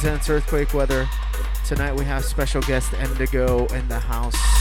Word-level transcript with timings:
presents 0.00 0.30
Earthquake 0.30 0.74
Weather. 0.74 1.08
Tonight 1.66 1.92
we 1.92 2.04
have 2.04 2.24
special 2.24 2.62
guest 2.62 2.92
Endigo 2.92 3.68
in 3.72 3.88
the 3.88 3.98
house. 3.98 4.57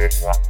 Yeah. 0.00 0.40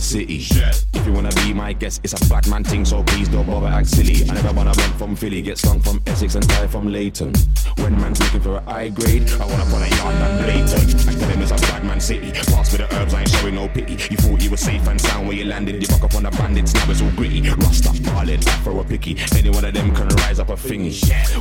City. 0.00 0.38
Shit. 0.38 0.84
If 0.94 1.06
you 1.06 1.12
wanna 1.12 1.32
be 1.36 1.52
my 1.52 1.72
guest, 1.72 2.00
it's 2.04 2.12
a 2.12 2.28
bad 2.28 2.46
man 2.48 2.64
thing, 2.64 2.84
so 2.84 3.02
please 3.02 3.28
don't 3.28 3.46
bother 3.46 3.68
act 3.68 3.88
silly. 3.88 4.28
I 4.28 4.34
never 4.34 4.52
wanna 4.52 4.72
run 4.72 4.92
from 4.98 5.16
Philly, 5.16 5.42
get 5.42 5.58
stung 5.58 5.80
from 5.80 6.00
Essex 6.06 6.34
and 6.34 6.46
die 6.48 6.66
from 6.66 6.86
Leighton. 6.88 7.32
When 7.76 7.94
man's 8.00 8.20
looking 8.20 8.40
for 8.40 8.56
a 8.56 8.62
high 8.62 8.88
grade, 8.88 9.28
I 9.40 9.46
wanna 9.46 9.64
put 9.64 9.82
a 9.82 9.96
yard 9.96 10.14
and 10.14 10.44
blatant. 10.44 11.08
I 11.08 11.12
tell 11.14 11.28
him 11.28 11.42
it's 11.42 11.50
a 11.50 11.56
bad 11.56 11.84
man 11.84 12.00
city. 12.00 12.32
Pass 12.32 12.72
me 12.72 12.78
the 12.78 12.94
herbs, 12.96 13.14
I 13.14 13.20
ain't 13.20 13.30
showing 13.30 13.54
no 13.54 13.68
pity. 13.68 13.92
You 14.10 14.16
thought 14.16 14.42
you 14.42 14.50
were 14.50 14.56
safe 14.56 14.86
and 14.88 15.00
sound 15.00 15.26
where 15.28 15.36
you 15.36 15.44
landed. 15.44 15.80
You 15.80 15.86
fuck 15.86 16.04
up 16.04 16.14
on 16.14 16.24
the 16.24 16.30
bandits, 16.30 16.74
now 16.74 16.90
it's 16.90 17.02
all 17.02 17.10
gritty. 17.12 17.40
Rust 17.50 17.86
up, 17.86 17.96
ballin', 18.06 18.42
for 18.62 18.80
a 18.80 18.84
picky. 18.84 19.16
Any 19.36 19.50
one 19.50 19.64
of 19.64 19.74
them 19.74 19.94
can 19.94 20.08
rise 20.22 20.38
up 20.38 20.48
a 20.48 20.56
thingy. 20.56 20.94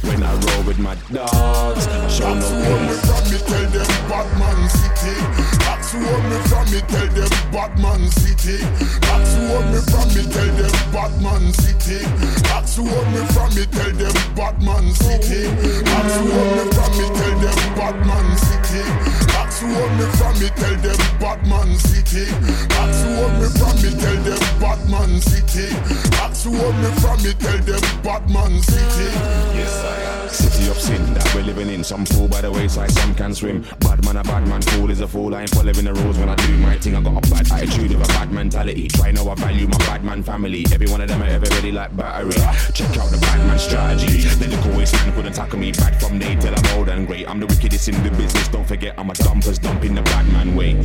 When 0.03 0.23
I 0.23 0.33
roll 0.33 0.63
with 0.65 0.79
my 0.79 0.95
dogs, 1.11 1.85
show 2.13 2.33
no 2.33 2.47
pity. 2.61 2.99
from 3.07 3.23
me, 3.31 3.37
tell 3.45 3.65
them 3.71 3.89
Batman 4.09 4.69
City. 4.69 5.15
That's 5.59 5.93
where 5.93 6.21
me 6.29 6.37
from 6.49 6.65
me, 6.71 6.79
tell 6.81 7.07
them 7.07 7.31
Batman 7.51 8.11
City. 8.11 8.57
That's 9.01 9.35
where 9.35 9.65
me 9.71 9.79
from 9.91 10.07
me, 10.13 10.23
tell 10.31 10.51
them 10.55 10.73
Batman 10.91 11.53
City. 11.53 11.99
That's 12.43 12.77
where 12.79 13.05
me 13.11 13.21
from 13.33 13.49
me, 13.55 13.65
tell 13.65 13.91
them 13.93 14.15
Batman 14.35 14.93
City. 14.93 15.47
That's 15.83 16.17
where 16.25 16.49
me 16.55 16.63
from 16.71 16.91
me, 16.97 17.05
tell 17.15 17.39
them 17.39 17.57
Batman 17.75 18.37
City. 18.37 19.24
That's 19.55 19.63
where 19.63 19.97
me 19.97 20.05
from 20.17 20.39
me, 20.41 20.49
tell 20.49 20.75
them 20.81 20.97
Batman 21.17 21.79
City. 21.79 22.25
That's 22.67 23.03
where 23.05 23.39
me 23.39 23.47
from 23.55 23.75
me, 23.81 23.89
tell 24.01 24.23
them 24.23 24.59
Batman 24.59 25.21
City. 25.21 25.73
That's 26.11 26.45
where 26.45 26.73
me 26.73 26.91
from 26.99 27.23
me, 27.23 27.31
tell 27.39 27.57
them 27.59 28.03
Batman 28.03 28.61
City. 28.61 29.05
Yes, 29.55 29.81
I 29.81 30.23
am. 30.23 30.29
City 30.29 30.69
of 30.69 30.77
sin 30.77 31.13
that 31.13 31.33
we're 31.33 31.43
living 31.43 31.69
in. 31.69 31.85
Some 31.85 32.05
fool 32.05 32.27
by 32.27 32.41
the 32.41 32.51
wayside, 32.51 32.91
some 32.91 33.15
can 33.15 33.33
swim. 33.33 33.63
Man, 34.15 34.25
a 34.25 34.29
bad 34.29 34.47
man, 34.47 34.61
fool 34.61 34.89
is 34.91 35.01
a 35.01 35.07
fool. 35.09 35.35
I 35.35 35.41
ain't 35.41 35.49
following 35.49 35.83
the 35.83 35.93
rules 35.93 36.17
when 36.17 36.29
I 36.29 36.35
do 36.35 36.57
my 36.59 36.77
thing. 36.77 36.95
I 36.95 37.01
got 37.01 37.17
a 37.17 37.29
bad 37.29 37.51
attitude 37.51 37.91
with 37.91 38.09
a 38.09 38.13
bad 38.13 38.31
mentality. 38.31 38.87
Try 38.87 39.11
know 39.11 39.29
I 39.29 39.35
value 39.35 39.67
my 39.67 39.77
bad 39.79 40.05
man 40.05 40.23
family. 40.23 40.65
Every 40.71 40.87
one 40.87 41.01
of 41.01 41.09
them 41.09 41.21
are 41.21 41.25
ever 41.25 41.45
ready 41.51 41.73
like 41.73 41.93
battery. 41.97 42.31
Check 42.73 42.95
out 42.95 43.11
the 43.11 43.17
bad 43.19 43.45
man 43.45 43.59
strategy. 43.59 44.23
Little 44.39 44.71
wasteman 44.71 45.13
couldn't 45.15 45.33
tackle 45.33 45.59
me. 45.59 45.73
Bad 45.73 45.99
from 45.99 46.17
day 46.17 46.33
till 46.37 46.55
I'm 46.55 46.77
old 46.77 46.87
and 46.87 47.05
great. 47.05 47.27
I'm 47.27 47.41
the 47.41 47.45
wickedest 47.45 47.89
in 47.89 48.01
the 48.05 48.09
business. 48.11 48.47
Don't 48.47 48.65
forget, 48.65 48.95
I'm 48.97 49.09
a 49.09 49.13
dumpers 49.15 49.59
dump 49.59 49.83
in 49.83 49.95
the 49.95 50.01
bad 50.03 50.31
man 50.31 50.55
way. 50.55 50.77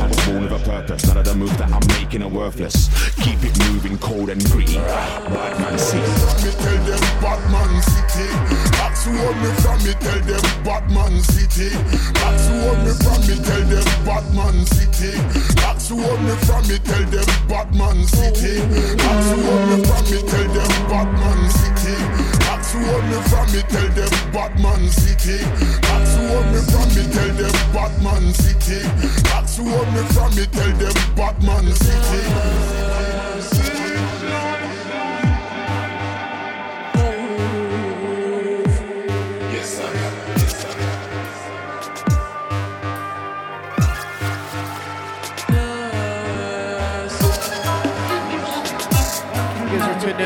I 0.00 0.06
was 0.06 0.24
born 0.24 0.44
with 0.44 0.52
a 0.52 0.64
purpose. 0.64 1.06
None 1.06 1.18
of 1.18 1.26
the 1.26 1.34
moves 1.34 1.58
that 1.58 1.70
I'm 1.70 1.86
making 2.00 2.22
are 2.22 2.30
worthless. 2.30 2.88
Keep 3.26 3.42
it 3.42 3.58
moving, 3.66 3.98
cold 3.98 4.30
and 4.30 4.38
gritty. 4.54 4.78
Bad 4.78 5.58
man 5.58 5.76
city. 5.80 5.98
me 6.46 6.52
tell 6.62 6.78
them 6.86 7.02
Batman 7.18 7.82
City. 7.82 8.30
That's 8.78 9.02
where 9.02 9.34
me 9.42 9.50
from 9.66 9.82
me 9.82 9.92
tell 9.98 10.20
them 10.22 10.46
Batman 10.62 11.18
City. 11.26 11.74
That's 12.22 12.46
where 12.46 12.78
me 12.86 12.94
from 13.02 13.18
me 13.26 13.34
tell 13.42 13.66
them 13.66 13.82
Batman 14.06 14.62
City. 14.70 15.18
That's 15.58 15.90
where 15.90 16.18
me 16.22 16.38
from 16.46 16.62
me 16.70 16.78
tell 16.78 17.02
them 17.02 17.26
Batman 17.50 17.98
City. 18.06 18.62
That's 18.94 19.30
where 19.34 19.66
me 19.74 19.76
from 19.82 20.04
me 20.06 20.18
tell 20.22 20.46
them 20.46 20.70
Batman 20.86 21.50
City. 21.50 21.98
That's 22.46 22.74
where 22.78 23.02
me 23.10 23.18
from 23.26 23.46
me 23.50 23.60
tell 23.66 23.90
them 23.90 24.12
Batman 24.30 24.86
City. 24.86 25.42
That's 25.82 26.14
where 26.14 26.46
me 26.54 26.60
from 26.70 26.88
me 26.94 27.02
tell 27.10 27.32
them 27.34 27.54
Batman 27.74 28.24
City. 28.38 28.86
That's 29.26 29.58
where 29.58 29.86
me 29.90 30.02
from 30.14 30.30
me 30.38 30.46
tell 30.46 30.72
them 30.78 30.94
Batman 31.18 31.66
City. 31.74 32.85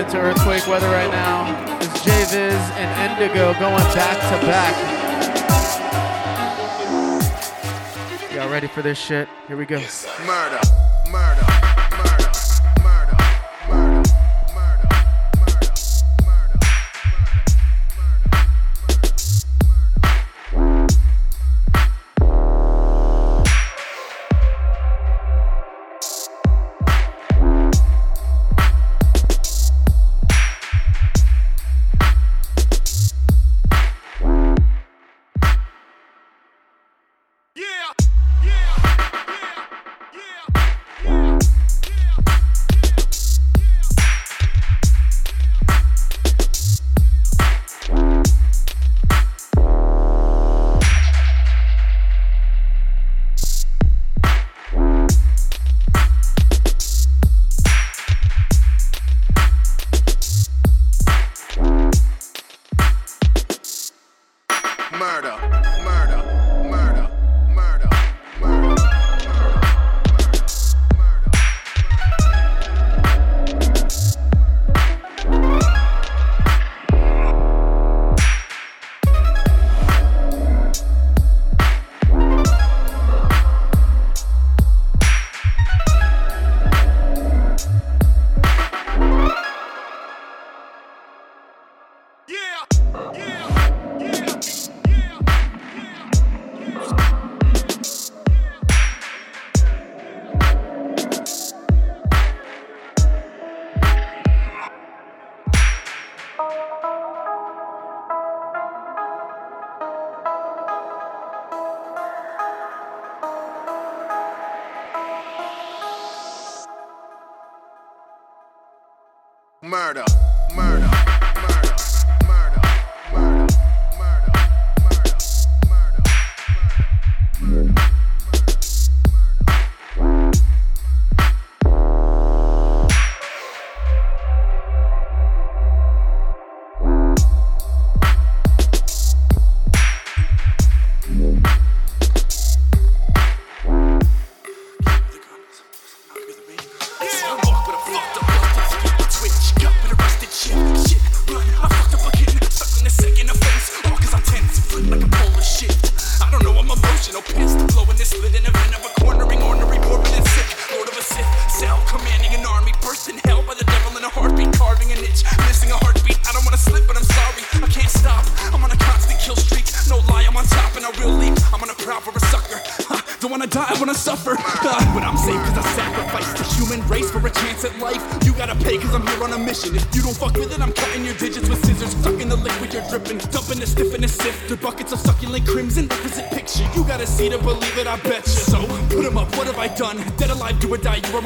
Into 0.01 0.19
Earthquake 0.19 0.67
Weather 0.67 0.89
right 0.89 1.11
now. 1.11 1.77
It's 1.79 2.03
J-Viz 2.03 2.33
and 2.33 3.19
Endigo 3.19 3.53
going 3.61 3.85
back 3.93 4.17
to 4.17 4.47
back. 4.47 4.75
Y'all 8.33 8.49
ready 8.49 8.67
for 8.67 8.81
this 8.81 8.97
shit? 8.97 9.29
Here 9.47 9.59
we 9.59 9.67
go. 9.67 9.79
Murder, 10.25 10.59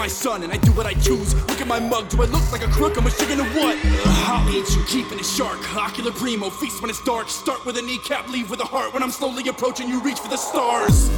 my 0.05 0.09
son. 0.09 0.43
And 0.43 0.53
I 0.53 0.59
do 0.59 0.71
what 0.73 0.85
I 0.85 0.93
choose. 0.93 1.35
Look 1.49 1.63
at 1.63 1.67
my 1.67 1.81
mug, 1.81 2.11
do 2.11 2.21
I 2.21 2.27
look 2.27 2.53
like 2.53 2.63
a 2.63 2.69
crook? 2.69 2.99
I'm 2.99 3.07
a 3.07 3.11
chicken 3.11 3.41
or 3.41 3.49
what? 3.59 3.79
I'll 4.29 4.47
eat 4.51 4.69
you, 4.77 4.85
keeping 4.85 5.19
it 5.19 5.25
shark. 5.25 5.59
Ocular 5.75 6.13
primo, 6.13 6.51
feast 6.51 6.83
when 6.83 6.91
it's 6.91 7.03
dark. 7.05 7.31
Start 7.31 7.65
with 7.65 7.79
a 7.79 7.83
kneecap, 7.83 8.29
leave 8.29 8.51
with 8.51 8.61
a 8.61 8.67
heart. 8.67 8.93
When 8.93 9.03
I'm 9.03 9.11
slowly 9.11 9.49
approaching, 9.49 9.89
you 9.89 10.03
reach 10.03 10.19
for 10.19 10.29
the 10.29 10.37
stars. 10.37 11.09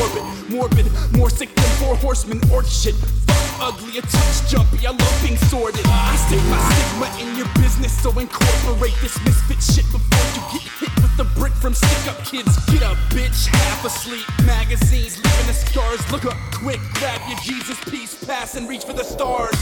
Mat 0.00 0.16
and 0.16 0.16
absorb 0.16 0.16
it. 0.16 0.50
Morbid, 0.50 1.16
more 1.16 1.30
sick 1.30 1.54
than 1.54 1.64
four 1.78 1.96
horsemen 1.96 2.40
or 2.52 2.64
shit. 2.64 2.94
Fuck 2.94 3.74
ugly, 3.74 3.98
a 3.98 4.02
touch 4.02 4.48
jumpy. 4.48 4.86
I 4.86 4.90
love 4.90 5.22
being 5.22 5.36
sordid. 5.36 5.86
I 5.86 6.16
stick 6.16 6.42
my 6.48 6.58
stigma 6.70 7.08
in 7.20 7.36
your 7.36 7.48
business, 7.56 7.92
so 8.02 8.10
incorporate 8.18 8.94
this 9.00 9.18
misfit 9.24 9.62
shit 9.62 9.86
before 9.92 10.26
you 10.34 10.42
get 10.52 10.68
hit 10.80 10.94
with 11.02 11.16
the 11.16 11.24
brick 11.38 11.52
from 11.52 11.74
stick 11.74 12.08
up 12.08 12.24
kids. 12.24 12.56
Get 12.66 12.82
up, 12.82 12.96
bitch, 13.10 13.46
half 13.46 13.84
asleep. 13.84 14.26
Magazines 14.46 15.16
leaving 15.16 15.46
the 15.46 15.54
scars. 15.54 16.00
Look 16.10 16.24
up 16.24 16.36
quick, 16.52 16.80
grab 16.94 17.20
your 17.28 17.38
Jesus 17.38 17.78
piece, 17.84 18.14
pass 18.24 18.56
and 18.56 18.68
reach 18.68 18.84
for 18.84 18.92
the 18.92 19.04
stars. 19.04 19.56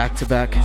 Back 0.00 0.16
to 0.16 0.24
back. 0.24 0.59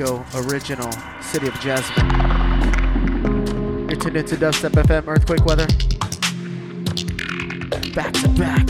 Original, 0.00 0.90
City 1.20 1.46
of 1.46 1.54
Jasmine. 1.60 2.10
You're 3.88 4.00
tuned 4.00 4.16
into 4.16 4.34
Dubstep 4.34 4.70
FM, 4.70 5.06
Earthquake 5.06 5.44
Weather. 5.44 5.68
Back 7.94 8.12
to 8.14 8.28
back. 8.30 8.66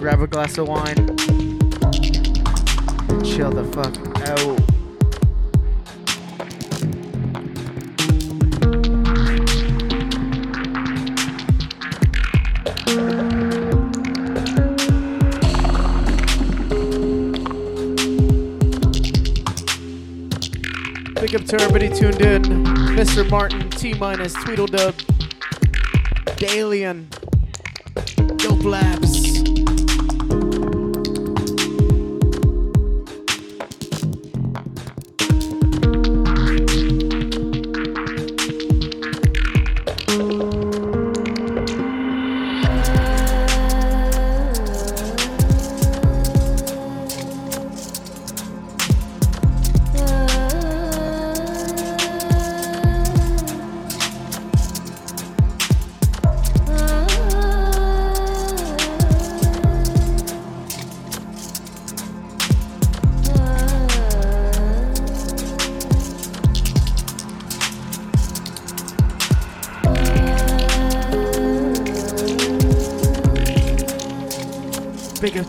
Grab 0.00 0.20
a 0.20 0.26
glass 0.26 0.58
of 0.58 0.66
wine. 0.66 0.96
Chill 3.22 3.52
the 3.52 3.64
fuck 3.72 3.96
out. 4.28 4.67
Big 21.30 21.42
up 21.42 21.46
to 21.46 21.60
everybody 21.60 21.90
tuned 21.90 22.22
in. 22.22 22.42
Mr. 22.96 23.28
Martin, 23.28 23.68
T 23.68 23.92
minus, 23.92 24.32
Tweedledub, 24.32 24.94
Dalian, 26.38 27.06
Dope 28.38 28.64
Labs. 28.64 29.07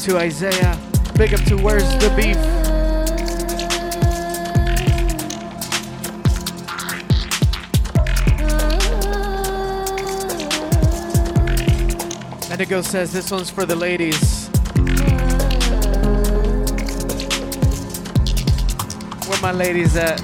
To 0.09 0.17
Isaiah. 0.17 0.75
Big 1.17 1.35
up 1.35 1.41
to 1.41 1.55
Where's 1.55 1.83
the 1.97 2.11
Beef. 2.17 2.35
Endigo 12.49 12.83
says 12.83 13.13
this 13.13 13.29
one's 13.29 13.51
for 13.51 13.67
the 13.67 13.75
ladies. 13.75 14.47
Where 19.27 19.41
my 19.43 19.51
ladies 19.51 19.95
at? 19.95 20.19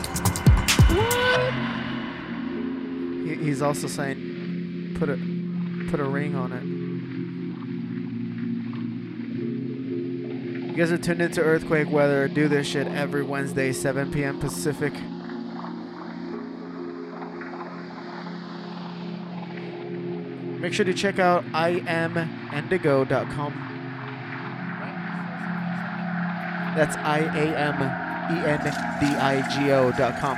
He, 3.24 3.36
he's 3.36 3.62
also 3.62 3.86
saying 3.86 4.96
put 4.98 5.10
a 5.10 5.20
put 5.92 6.00
a 6.00 6.06
ring 6.06 6.34
on 6.34 6.54
it. 6.54 6.85
You 10.76 10.82
guys 10.82 10.92
are 10.92 10.98
tuned 10.98 11.22
into 11.22 11.42
Earthquake 11.42 11.90
Weather. 11.90 12.28
Do 12.28 12.50
this 12.50 12.68
shit 12.68 12.86
every 12.88 13.24
Wednesday, 13.24 13.72
7 13.72 14.12
p.m. 14.12 14.42
Pacific. 14.42 14.92
Make 20.60 20.74
sure 20.74 20.84
to 20.84 20.94
check 20.94 21.18
out 21.18 21.46
iamendigo.com. 21.54 23.54
That's 26.76 26.98
I 26.98 27.20
A 27.20 27.58
M 27.58 27.82
E 28.36 28.40
N 28.46 28.60
D 29.00 29.06
I 29.16 29.42
G 29.56 29.72
O.com. 29.72 30.38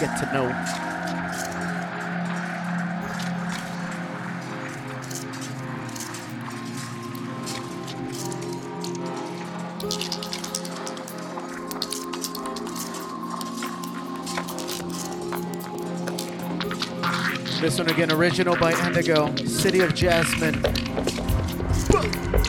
Get 0.00 0.18
to 0.18 0.26
know. 0.34 0.81
This 17.62 17.78
one 17.78 17.88
again, 17.90 18.10
original 18.10 18.56
by 18.56 18.72
Endigo, 18.72 19.48
City 19.48 19.82
of 19.82 19.94
Jasmine. 19.94 20.54
You 21.92 22.41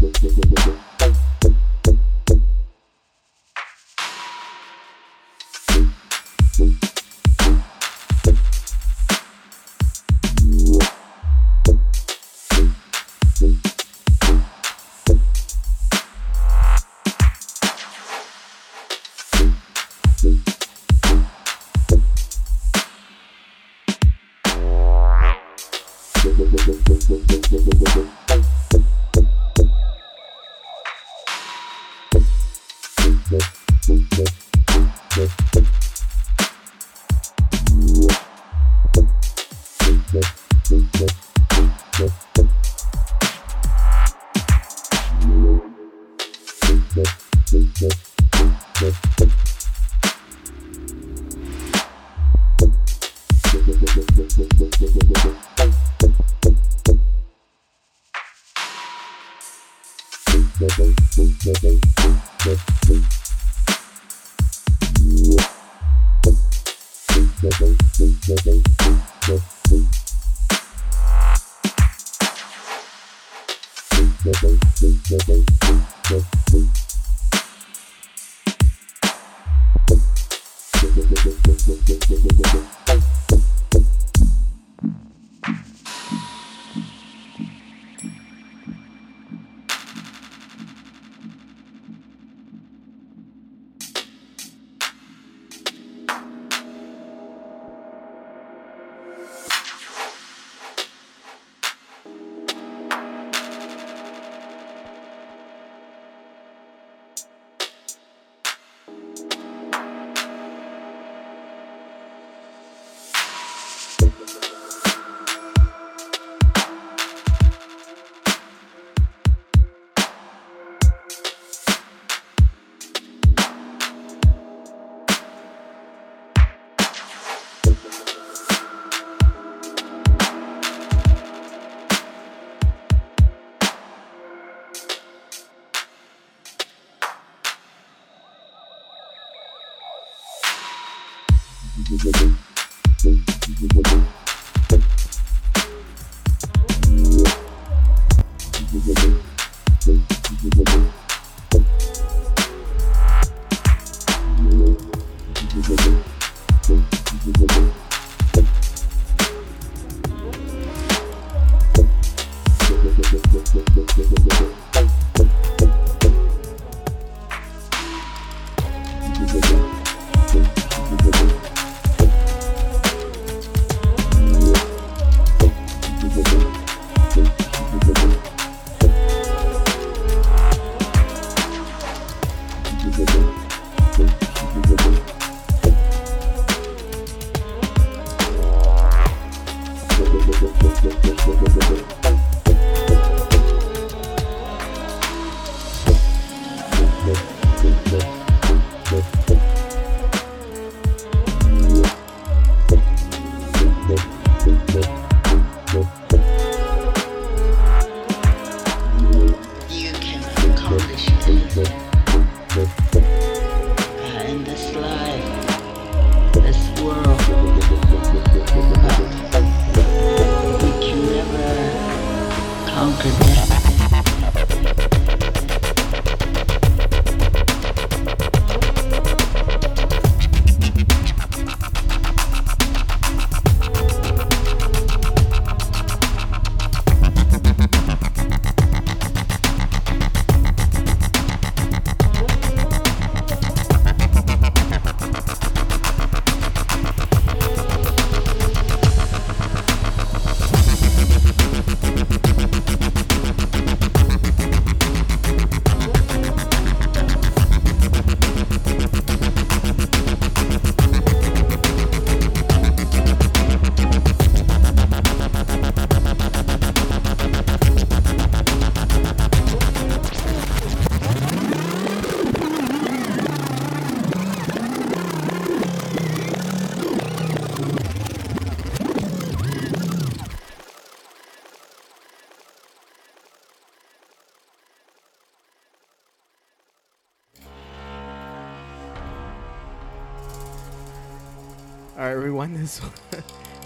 Thank 0.00 1.16
you. 1.16 1.23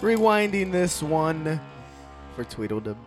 Rewinding 0.09 0.71
this 0.71 1.03
one 1.03 1.61
for 2.35 2.43
Tweedledum. 2.43 2.97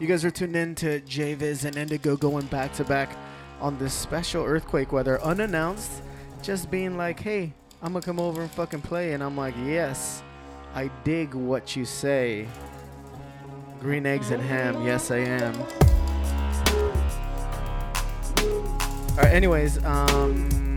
You 0.00 0.08
guys 0.08 0.24
are 0.24 0.30
tuned 0.32 0.56
in 0.56 0.74
to 0.74 1.00
JViz 1.02 1.64
and 1.64 1.76
Endigo 1.76 2.18
going 2.18 2.46
back 2.46 2.72
to 2.74 2.84
back 2.84 3.16
on 3.60 3.78
this 3.78 3.94
special 3.94 4.44
earthquake 4.44 4.90
weather, 4.90 5.22
unannounced. 5.22 6.02
Just 6.42 6.68
being 6.68 6.96
like, 6.96 7.20
hey, 7.20 7.52
I'm 7.80 7.92
gonna 7.92 8.04
come 8.04 8.18
over 8.18 8.42
and 8.42 8.50
fucking 8.50 8.80
play. 8.80 9.12
And 9.12 9.22
I'm 9.22 9.36
like, 9.36 9.54
yes, 9.64 10.24
I 10.74 10.90
dig 11.04 11.32
what 11.32 11.76
you 11.76 11.84
say. 11.84 12.48
Green 13.78 14.04
eggs 14.04 14.32
and 14.32 14.42
ham, 14.42 14.84
yes, 14.84 15.12
I 15.12 15.18
am. 15.18 15.54
All 19.10 19.22
right, 19.22 19.32
anyways, 19.32 19.78
um, 19.84 20.67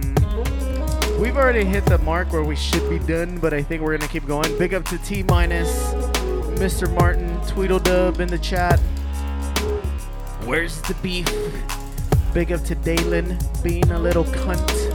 we've 1.22 1.38
already 1.38 1.64
hit 1.64 1.86
the 1.86 2.00
mark 2.00 2.34
where 2.34 2.44
we 2.44 2.56
should 2.56 2.90
be 2.90 2.98
done, 2.98 3.38
but 3.38 3.54
I 3.54 3.62
think 3.62 3.84
we're 3.84 3.96
gonna 3.96 4.12
keep 4.12 4.26
going. 4.26 4.58
Big 4.58 4.74
up 4.74 4.84
to 4.86 4.98
T 4.98 5.22
minus, 5.24 5.94
Mr. 6.58 6.92
Martin, 6.96 7.40
Tweedledub 7.42 8.20
in 8.20 8.28
the 8.28 8.40
chat. 8.40 8.80
Where's 10.46 10.82
the 10.82 10.96
beef? 10.96 11.28
Big 12.34 12.52
up 12.52 12.64
to 12.64 12.76
Dalen 12.76 13.38
being 13.64 13.90
a 13.92 14.00
little 14.00 14.24
cunt. 14.24 14.91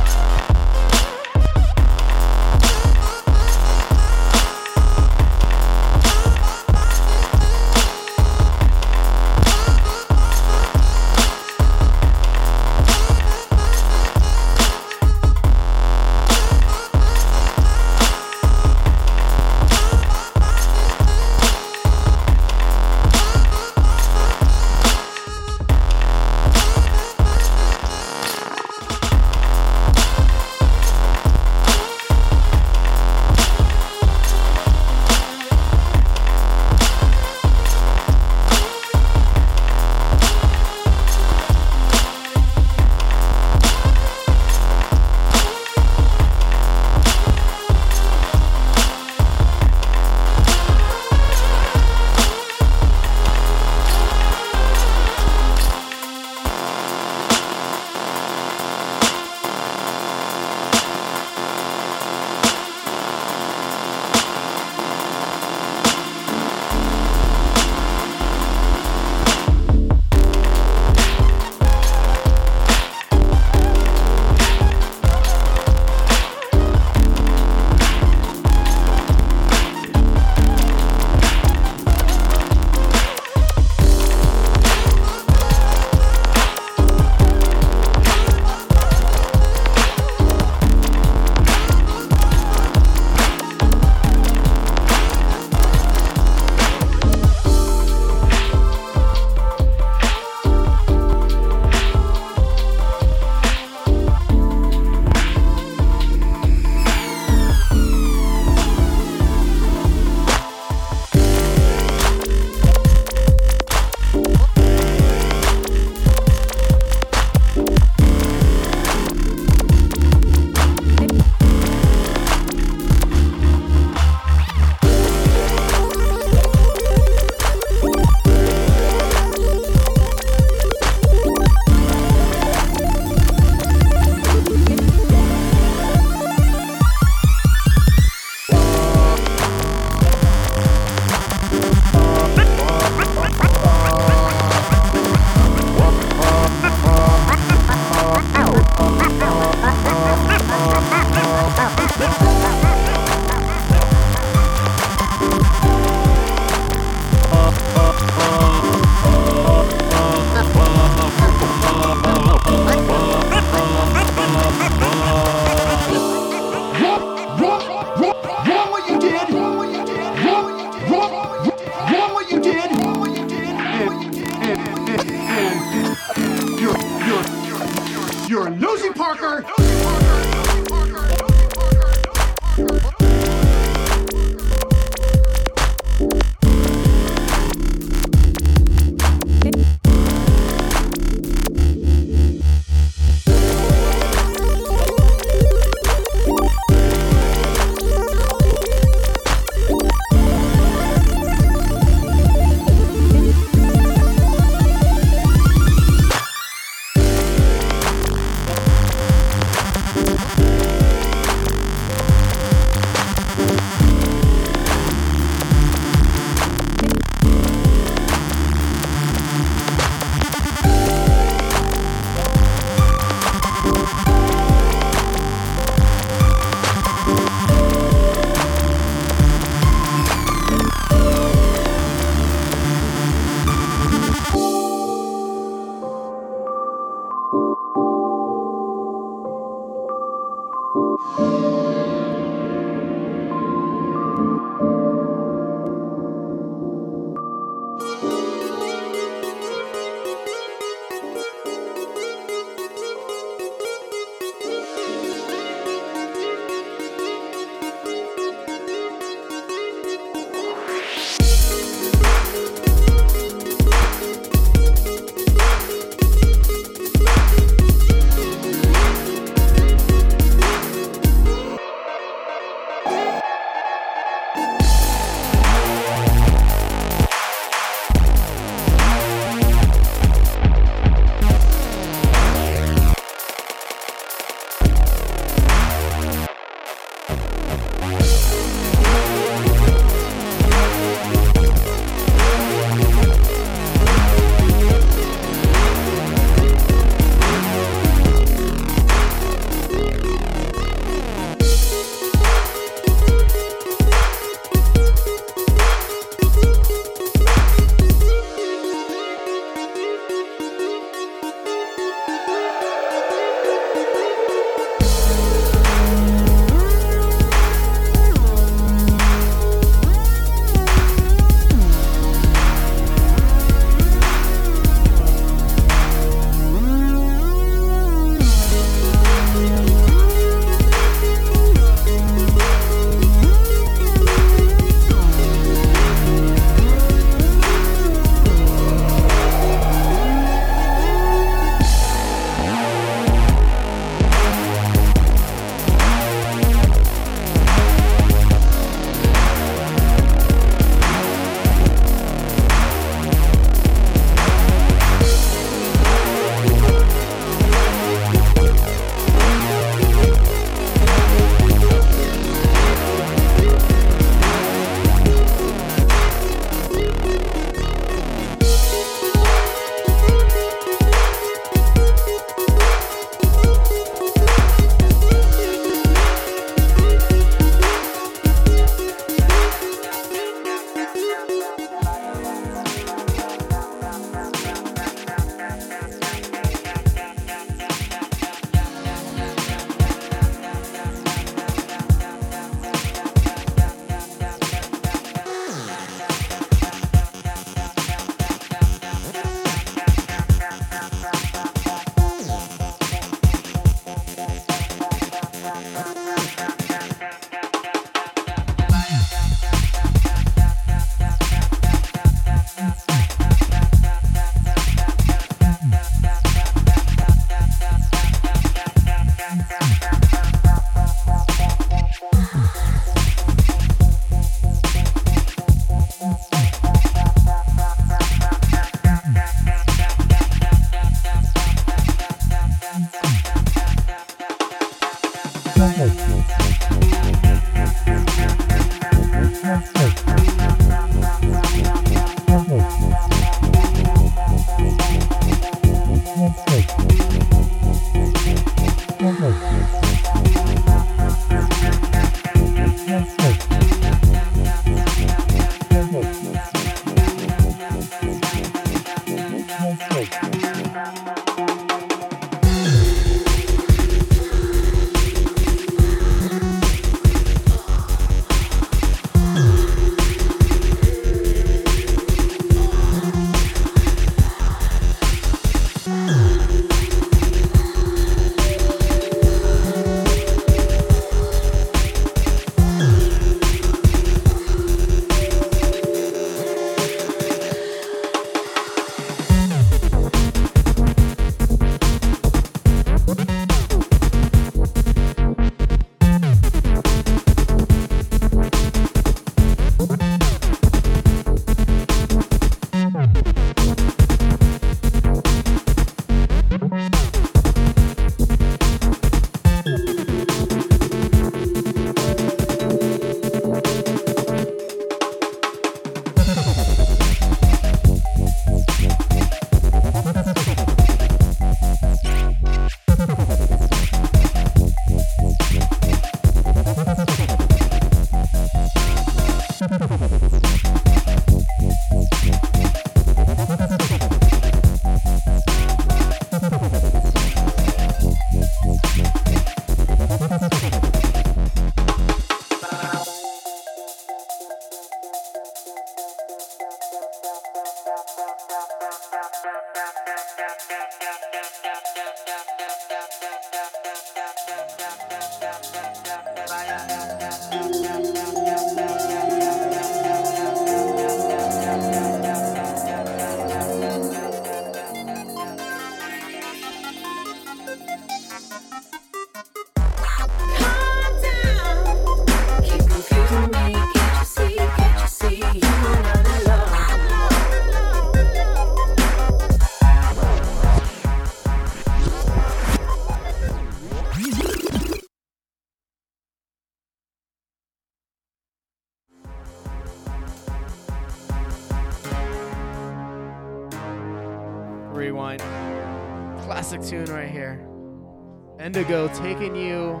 Endigo 598.72 599.14
taking 599.18 599.54
you 599.54 600.00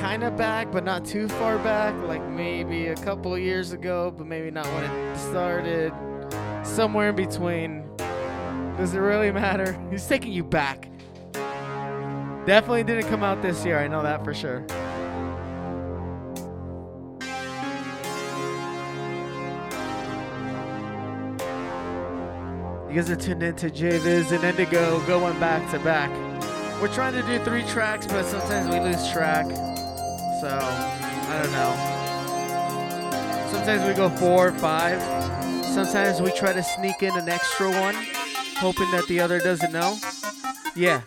kind 0.00 0.24
of 0.24 0.34
back, 0.34 0.72
but 0.72 0.82
not 0.82 1.04
too 1.04 1.28
far 1.28 1.58
back, 1.58 1.94
like 2.04 2.26
maybe 2.26 2.86
a 2.86 2.94
couple 2.96 3.36
years 3.36 3.72
ago, 3.72 4.10
but 4.16 4.26
maybe 4.26 4.50
not 4.50 4.64
when 4.66 4.84
it 4.84 5.18
started. 5.18 5.92
Somewhere 6.64 7.10
in 7.10 7.16
between. 7.16 7.84
Does 8.78 8.94
it 8.94 8.98
really 8.98 9.30
matter? 9.30 9.78
He's 9.90 10.06
taking 10.06 10.32
you 10.32 10.42
back. 10.42 10.88
Definitely 12.46 12.84
didn't 12.84 13.10
come 13.10 13.22
out 13.22 13.42
this 13.42 13.62
year, 13.62 13.78
I 13.78 13.88
know 13.88 14.02
that 14.02 14.24
for 14.24 14.32
sure. 14.32 14.64
You 22.88 22.94
guys 22.96 23.10
are 23.10 23.16
tuned 23.16 23.42
into 23.42 23.68
JViz 23.68 24.32
and 24.32 24.56
Endigo 24.56 25.06
going 25.06 25.38
back 25.38 25.70
to 25.72 25.78
back. 25.80 26.10
We're 26.82 26.92
trying 26.92 27.12
to 27.12 27.22
do 27.22 27.38
three 27.44 27.62
tracks, 27.62 28.08
but 28.08 28.24
sometimes 28.24 28.68
we 28.68 28.80
lose 28.80 29.08
track. 29.12 29.46
So, 30.40 30.48
I 30.50 31.40
don't 31.40 31.52
know. 31.52 31.92
Sometimes 33.52 33.86
we 33.86 33.94
go 33.94 34.10
four 34.10 34.48
or 34.48 34.52
five. 34.52 35.00
Sometimes 35.64 36.20
we 36.20 36.32
try 36.32 36.52
to 36.52 36.60
sneak 36.60 37.04
in 37.04 37.16
an 37.16 37.28
extra 37.28 37.70
one, 37.70 37.94
hoping 38.56 38.90
that 38.90 39.06
the 39.06 39.20
other 39.20 39.38
doesn't 39.38 39.72
know. 39.72 39.96
Yeah. 40.74 41.02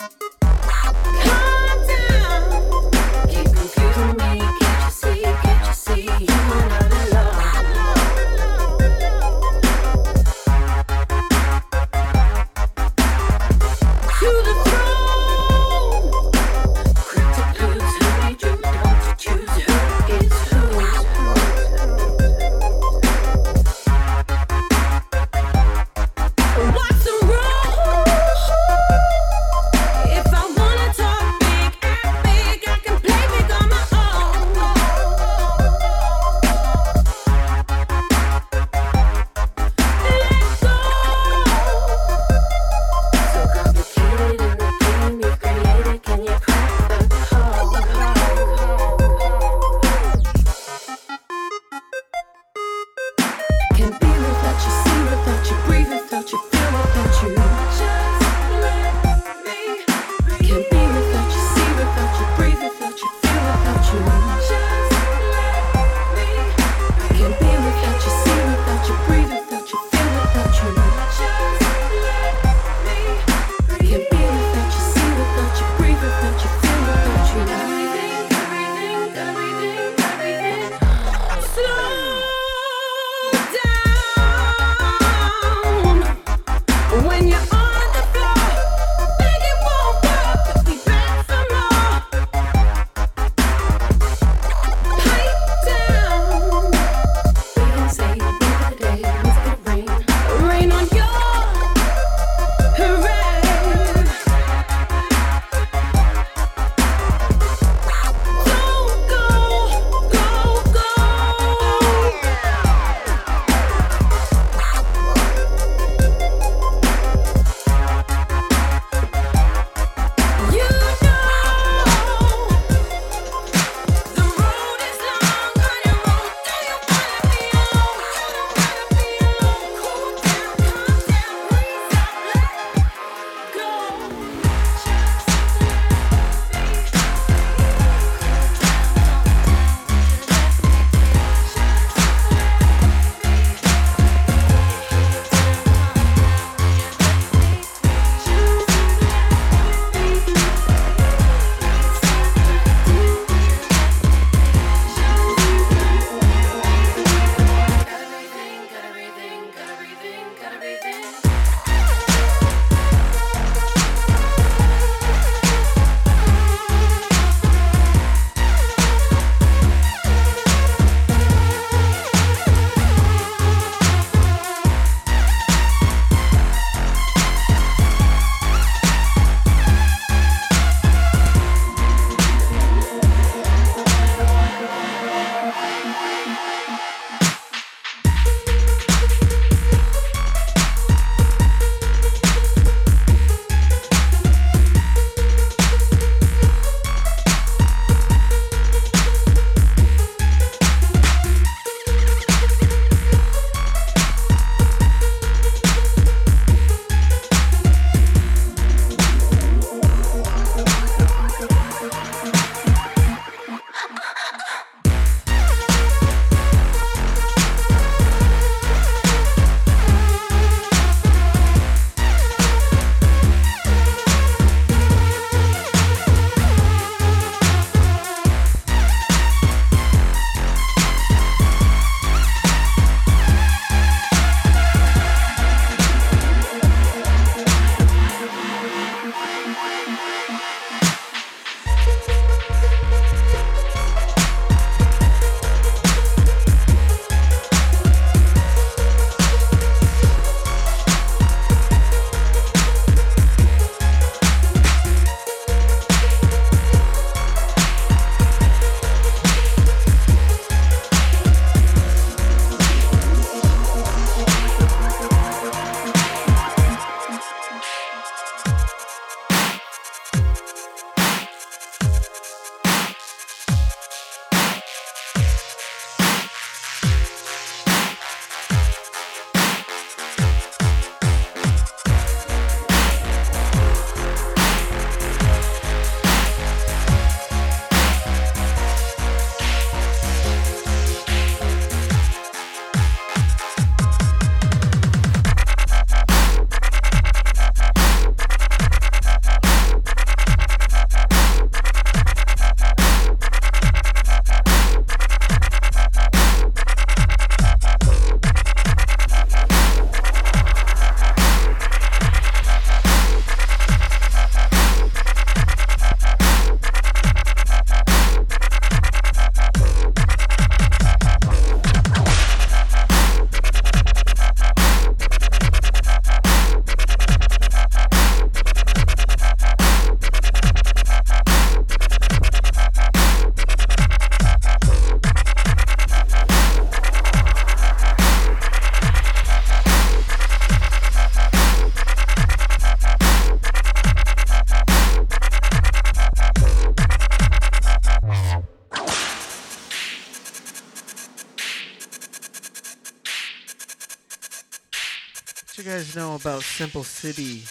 Simple 356.55 356.85
City 356.85 357.43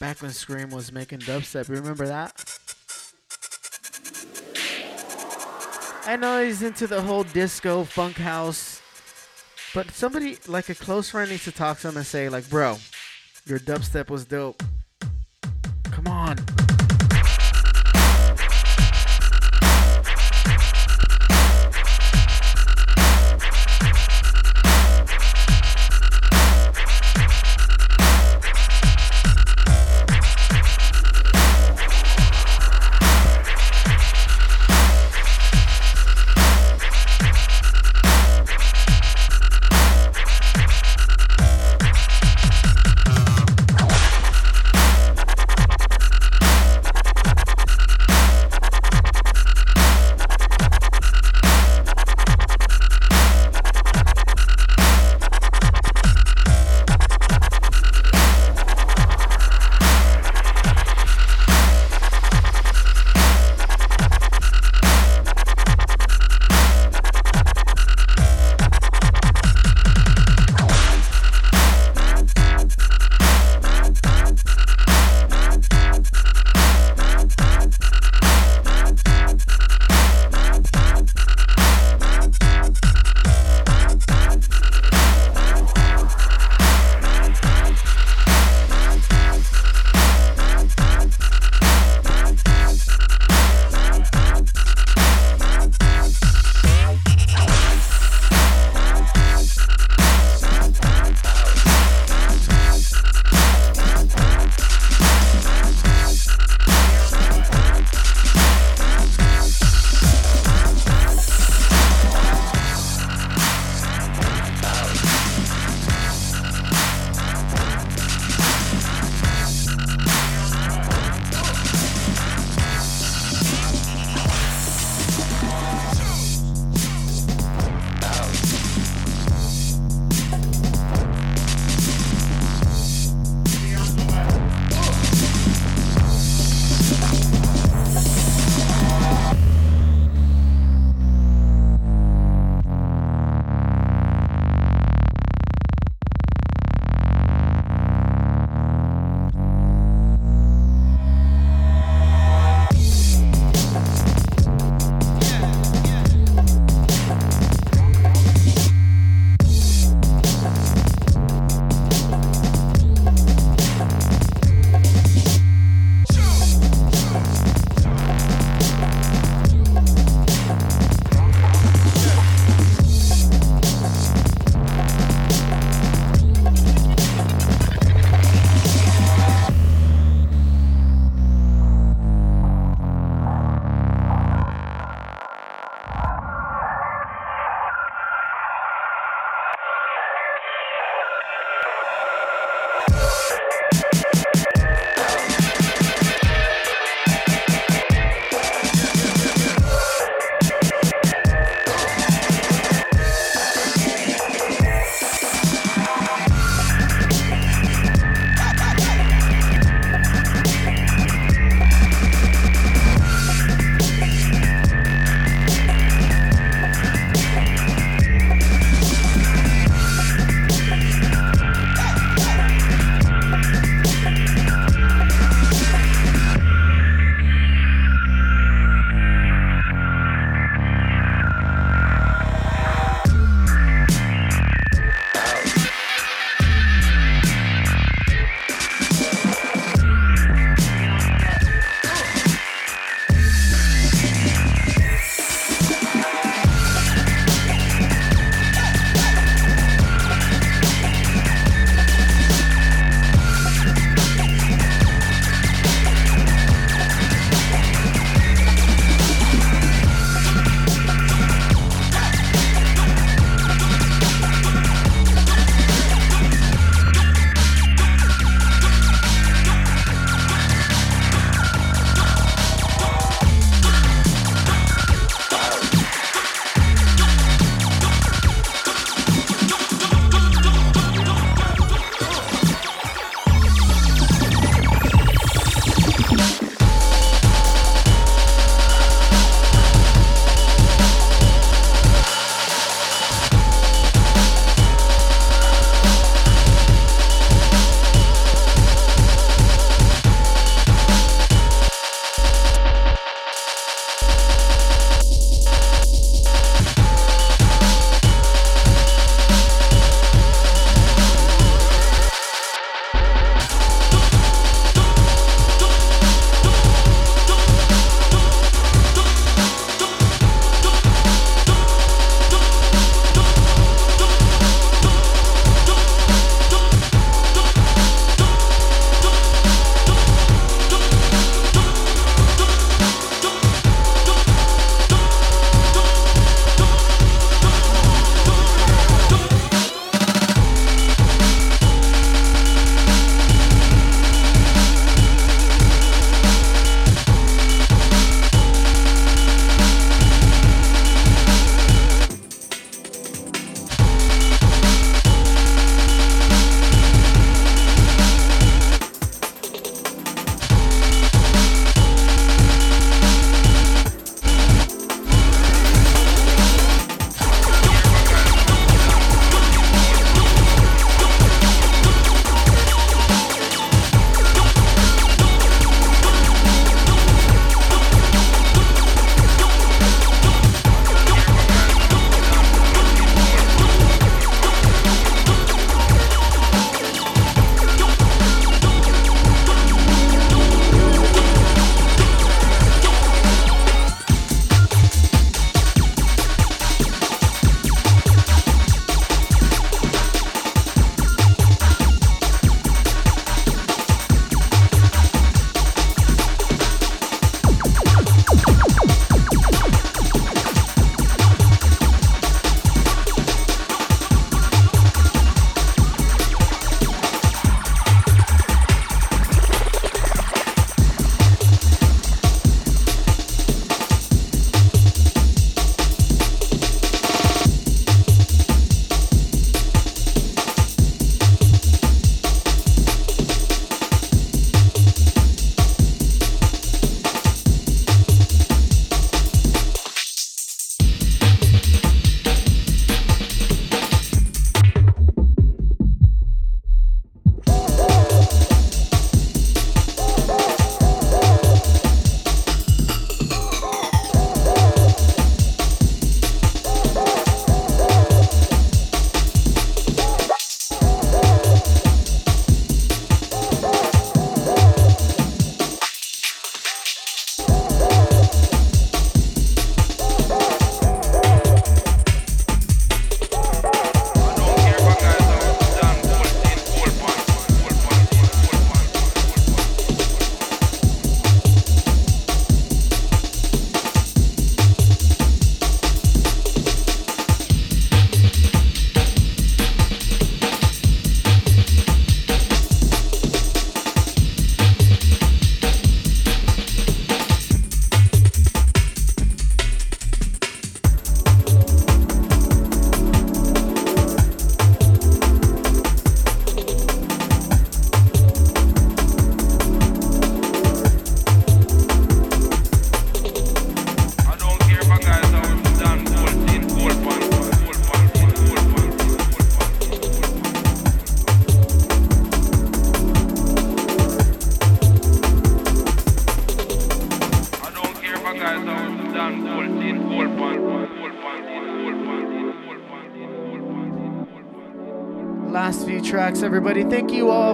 back 0.00 0.22
when 0.22 0.30
Skream 0.30 0.72
was 0.72 0.90
making 0.90 1.18
dubstep? 1.18 1.68
You 1.68 1.74
remember 1.74 2.06
that? 2.06 2.32
I 6.06 6.16
know 6.16 6.42
he's 6.42 6.62
into 6.62 6.86
the 6.86 7.02
whole 7.02 7.24
disco 7.24 7.84
funk 7.84 8.16
house, 8.16 8.80
but 9.74 9.90
somebody 9.90 10.38
like 10.48 10.70
a 10.70 10.74
close 10.74 11.10
friend 11.10 11.30
needs 11.30 11.44
to 11.44 11.52
talk 11.52 11.78
to 11.80 11.88
him 11.88 11.98
and 11.98 12.06
say 12.06 12.30
like, 12.30 12.48
"Bro, 12.48 12.78
your 13.44 13.58
dubstep 13.58 14.08
was 14.08 14.24
dope. 14.24 14.59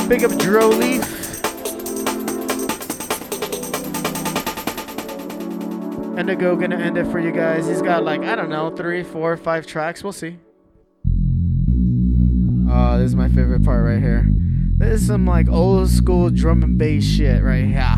Big 0.09 0.25
up 0.25 0.37
Dro 0.39 0.67
Leaf. 0.67 1.05
Endigo 6.17 6.59
gonna 6.59 6.75
end 6.75 6.97
it 6.97 7.09
for 7.09 7.19
you 7.19 7.31
guys. 7.31 7.65
He's 7.65 7.81
got 7.81 8.03
like, 8.03 8.23
I 8.23 8.35
don't 8.35 8.49
know, 8.49 8.71
three, 8.71 9.03
four, 9.03 9.37
five 9.37 9.65
tracks. 9.65 10.03
We'll 10.03 10.11
see. 10.11 10.39
Part 13.67 13.83
right 13.83 14.01
here. 14.01 14.25
This 14.77 15.01
is 15.01 15.07
some 15.07 15.25
like 15.25 15.49
old 15.49 15.89
school 15.89 16.29
drum 16.29 16.63
and 16.63 16.77
bass 16.77 17.03
shit 17.03 17.43
right 17.43 17.65
here. 17.65 17.96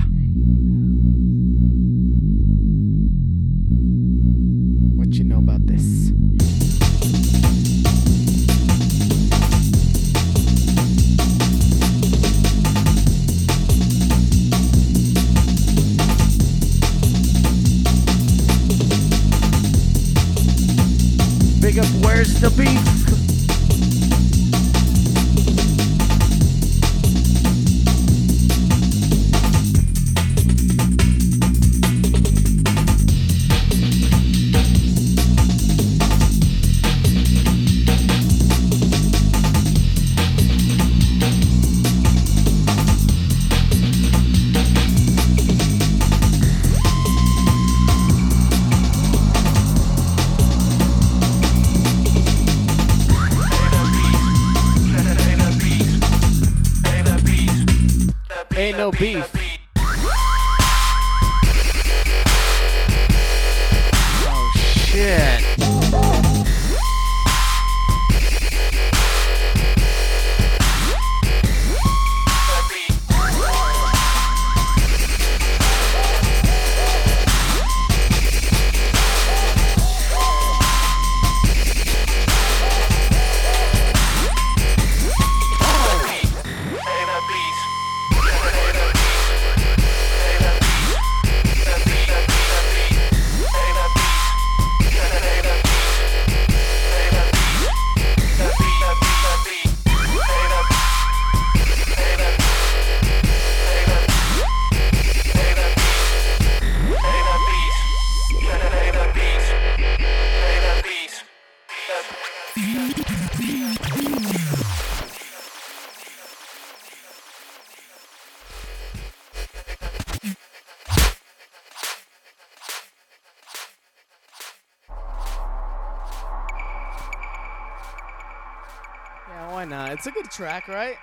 Track, 130.39 130.69
right? 130.69 130.95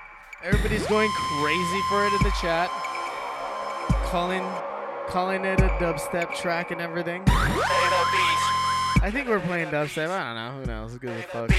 Everybody's 0.43 0.87
going 0.87 1.11
crazy 1.11 1.81
for 1.91 2.07
it 2.07 2.13
in 2.15 2.23
the 2.23 2.33
chat. 2.41 2.71
Calling 4.07 4.43
calling 5.09 5.45
it 5.45 5.61
a 5.61 5.69
dubstep 5.79 6.35
track 6.35 6.71
and 6.71 6.81
everything. 6.81 7.23
I 7.27 9.11
think 9.13 9.29
we're 9.29 9.41
playing 9.41 9.69
dubstep. 9.69 10.09
I 10.09 10.25
don't 10.25 10.37
know. 10.37 10.53
Who 10.59 10.67
knows? 10.67 10.93
Who 10.95 10.99
gives 11.01 11.23
a 11.23 11.29
fuck? 11.29 11.51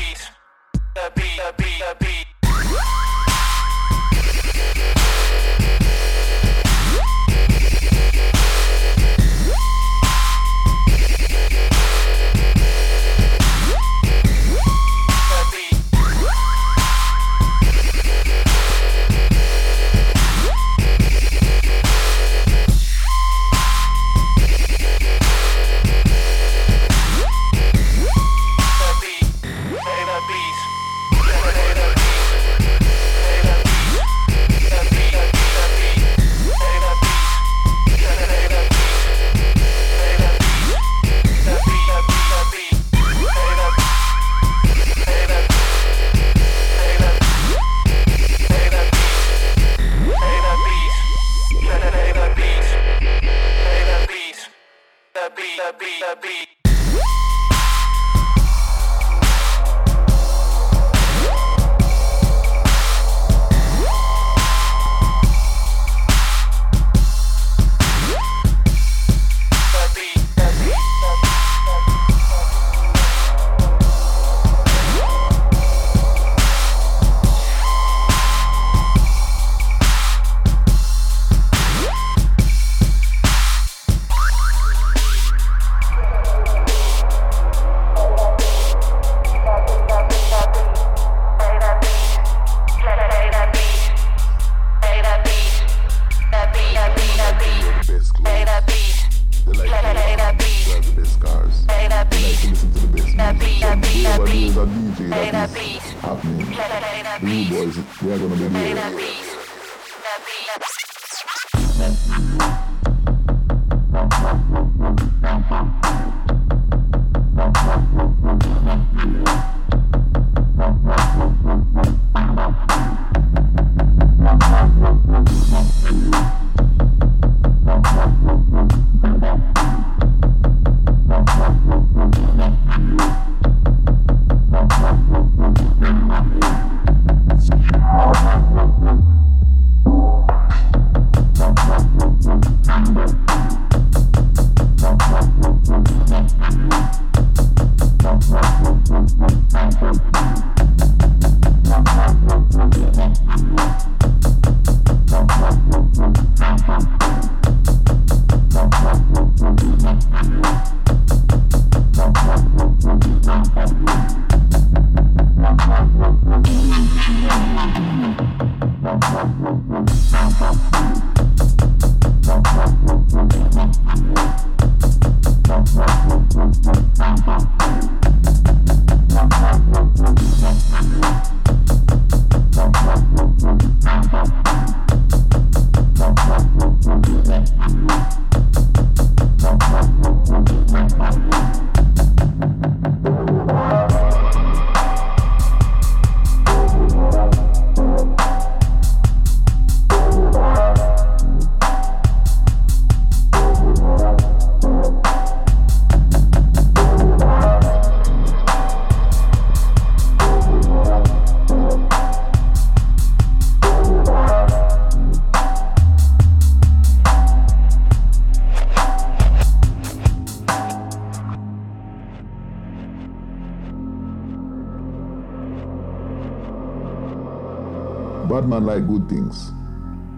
Like 228.67 228.85
good 228.85 229.07
things. 229.07 229.51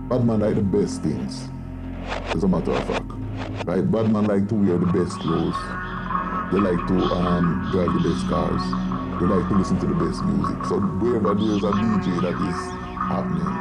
Bad 0.09 0.25
man 0.25 0.39
like 0.39 0.55
the 0.55 0.61
best 0.61 1.03
things. 1.03 1.47
As 2.33 2.43
a 2.43 2.47
matter 2.47 2.71
of 2.71 2.83
fact. 2.87 3.05
Right? 3.65 3.85
Bad 3.91 4.11
man 4.11 4.25
like 4.25 4.49
to 4.49 4.55
wear 4.55 4.77
the 4.79 4.87
best 4.87 5.19
clothes. 5.19 5.55
They 6.51 6.57
like 6.57 6.81
to 6.87 6.97
um, 7.13 7.69
drive 7.71 7.93
the 7.93 8.09
best 8.09 8.25
cars. 8.27 8.61
They 9.21 9.27
like 9.29 9.47
to 9.49 9.55
listen 9.55 9.77
to 9.81 9.85
the 9.85 9.93
best 9.93 10.25
music. 10.25 10.65
So 10.65 10.79
wherever 10.79 11.35
there's 11.35 11.63
a 11.63 11.69
DJ 11.77 12.21
that 12.25 12.33
is 12.41 12.59
happening, 12.97 13.53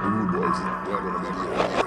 the 0.00 0.08
rude 0.08 0.32
boys, 0.32 0.56
they're 0.88 1.04
gonna 1.04 1.20
be 1.20 1.28
there. 1.52 1.84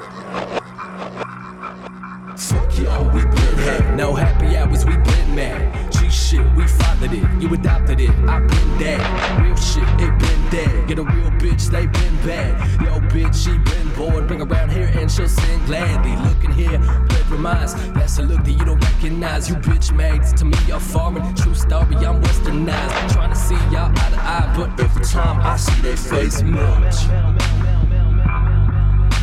Fuck 2.38 2.70
y'all, 2.78 3.10
we 3.10 3.22
been 3.26 3.58
had 3.66 3.98
no 3.98 4.14
happy 4.14 4.56
hours, 4.58 4.86
we 4.86 4.96
been 4.96 5.34
mad. 5.34 5.92
G 5.92 6.08
shit, 6.12 6.46
we 6.56 6.68
fathered 6.68 7.14
it, 7.14 7.42
you 7.42 7.52
adopted 7.52 8.00
it, 8.00 8.12
I 8.30 8.42
been 8.42 8.78
that. 8.78 9.42
Real 9.42 9.56
shit, 9.56 9.90
it 10.00 10.14
been 10.20 10.50
dead. 10.52 10.88
Get 10.88 11.00
a 11.00 11.04
real 11.04 11.32
bitch, 11.42 11.72
they 11.72 11.88
been 11.88 12.17
bad. 12.28 12.82
Yo, 12.82 13.00
bitch, 13.10 13.36
she 13.44 13.58
been 13.58 13.90
bored. 13.96 14.28
Bring 14.28 14.42
around 14.42 14.70
here 14.70 14.92
and 14.94 15.10
she'll 15.10 15.30
sing 15.30 15.66
gladly. 15.66 16.16
Looking 16.28 16.52
here, 16.52 16.78
blood 16.78 17.30
reminds. 17.30 17.74
That's 17.94 18.20
a 18.20 18.24
look 18.24 18.44
that 18.44 18.52
you 18.52 18.66
don't 18.66 18.84
recognize. 18.84 19.50
You 19.50 19.56
bitch 19.56 19.96
mags 19.96 20.34
to 20.34 20.46
me 20.46 20.58
are 20.72 20.80
foreign. 20.80 21.34
True 21.36 21.56
story, 21.56 21.96
I'm 21.96 22.22
westernized. 22.22 23.14
Trying 23.14 23.30
to 23.30 23.36
see 23.36 23.56
y'all 23.72 23.92
eye 23.92 24.10
to 24.12 24.20
eye, 24.36 24.54
but 24.58 24.80
every 24.84 25.06
time 25.06 25.40
I 25.42 25.56
see 25.56 25.82
their 25.82 25.98
face 25.98 26.42
melt. 26.44 26.96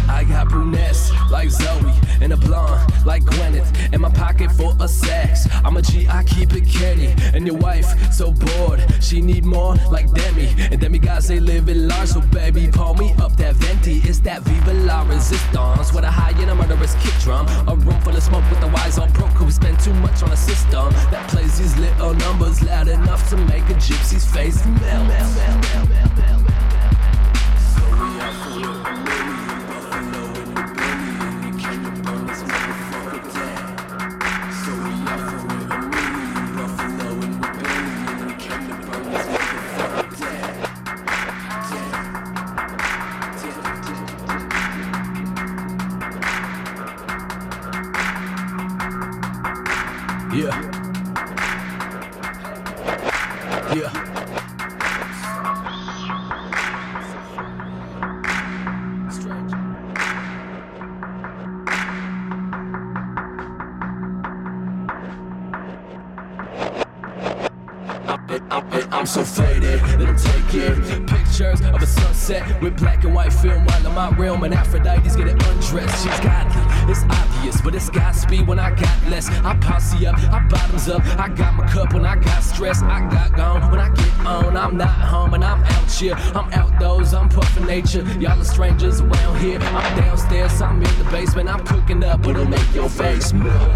I 0.09 0.23
got 0.23 0.49
brunettes 0.49 1.11
like 1.31 1.51
Zoe 1.51 1.93
and 2.21 2.33
a 2.33 2.37
blonde 2.37 2.81
like 3.05 3.25
Gwyneth. 3.25 3.93
In 3.93 4.01
my 4.01 4.11
pocket 4.11 4.51
for 4.53 4.75
a 4.81 4.89
sex. 4.89 5.47
I'm 5.65 5.77
a 5.77 5.83
G, 5.83 6.07
I 6.09 6.23
keep 6.25 6.53
it 6.55 6.67
candy. 6.67 7.15
And 7.35 7.47
your 7.47 7.57
wife 7.57 8.13
so 8.13 8.33
bored, 8.33 8.81
she 9.05 9.21
need 9.21 9.45
more 9.45 9.75
like 9.91 10.11
Demi. 10.13 10.49
And 10.71 10.81
Demi 10.81 10.99
guys 10.99 11.29
they 11.29 11.39
live 11.39 11.69
in 11.69 11.89
large, 11.89 12.09
so 12.09 12.21
baby, 12.33 12.69
pull 12.73 12.95
me 12.95 13.13
up 13.21 13.37
that 13.37 13.55
venti. 13.57 14.01
It's 14.05 14.21
that 14.21 14.43
Viva 14.43 14.73
la 14.73 15.03
Resistance 15.03 15.93
with 15.93 16.05
a 16.05 16.11
high 16.11 16.31
and 16.41 16.51
a 16.51 16.55
murderous 16.55 16.95
kick 17.03 17.15
drum. 17.21 17.47
A 17.69 17.77
room 17.77 18.01
full 18.01 18.17
of 18.17 18.23
smoke 18.23 18.49
with 18.51 18.61
the 18.61 18.69
wise 18.69 18.99
all 18.99 19.09
broke 19.09 19.31
who 19.33 19.51
spend 19.51 19.79
too 19.81 19.95
much 19.95 20.23
on 20.23 20.33
a 20.33 20.37
system 20.37 20.91
that 21.11 21.29
plays 21.29 21.59
these 21.59 21.77
little 21.79 22.15
numbers 22.15 22.63
loud 22.63 22.89
enough 22.89 23.29
to 23.31 23.37
make 23.37 23.65
a 23.69 23.75
gypsy's 23.75 24.25
face 24.25 24.65
melt. 24.67 25.13
So 25.35 26.14
I'm 68.75 69.07
so 69.07 69.23
faded, 69.23 69.79
him 69.81 70.17
take 70.17 70.55
it. 70.55 71.07
Pictures 71.07 71.61
of 71.61 71.81
a 71.81 71.87
sunset 71.87 72.61
with 72.61 72.77
black 72.77 73.05
and 73.05 73.15
white 73.15 73.33
film 73.33 73.65
while 73.67 73.87
in 73.87 73.95
my 73.95 74.11
realm. 74.17 74.43
And 74.43 74.53
Aphrodite's 74.53 75.15
getting 75.15 75.41
undressed. 75.43 76.05
She's 76.05 76.21
godly, 76.21 76.91
it's 76.91 77.03
obvious, 77.05 77.61
but 77.61 77.75
it's 77.75 77.89
got 77.89 78.17
speed 78.17 78.49
when 78.49 78.59
I 78.59 78.71
got 78.71 79.09
less. 79.09 79.29
I 79.29 79.55
posse 79.59 80.07
up, 80.07 80.17
I 80.33 80.41
bottoms 80.49 80.89
up. 80.89 81.05
I 81.19 81.29
got 81.29 81.55
my 81.55 81.67
cup 81.69 81.93
when 81.93 82.05
I 82.05 82.17
got 82.17 82.43
stressed. 82.43 82.83
I 82.83 83.09
got 83.09 83.37
gone 83.37 83.71
when 83.71 83.81
I 83.81 83.91
get 83.95 84.27
on. 84.27 84.57
I'm 84.57 84.77
not 84.77 84.89
home 84.89 85.35
and 85.35 85.45
I'm 85.45 85.63
out 85.63 85.91
here. 85.91 86.15
I'm 86.35 86.53
outdoors, 86.53 87.15
I'm 87.15 87.29
puffing 87.29 87.67
nature. 87.67 88.03
Y'all 88.19 88.41
are 88.41 88.45
strangers 88.45 89.01
around 89.01 89.39
here. 89.39 89.61
I'm 89.61 90.01
downstairs, 90.01 90.61
I'm 90.61 90.83
in 90.83 90.99
the 90.99 91.09
basement. 91.13 91.49
I'm 91.49 91.65
cooking 91.65 92.03
up, 92.03 92.23
but 92.23 92.31
it'll 92.31 92.47
make 92.47 92.75
your 92.75 92.89
face 92.89 93.33
melt. 93.33 93.71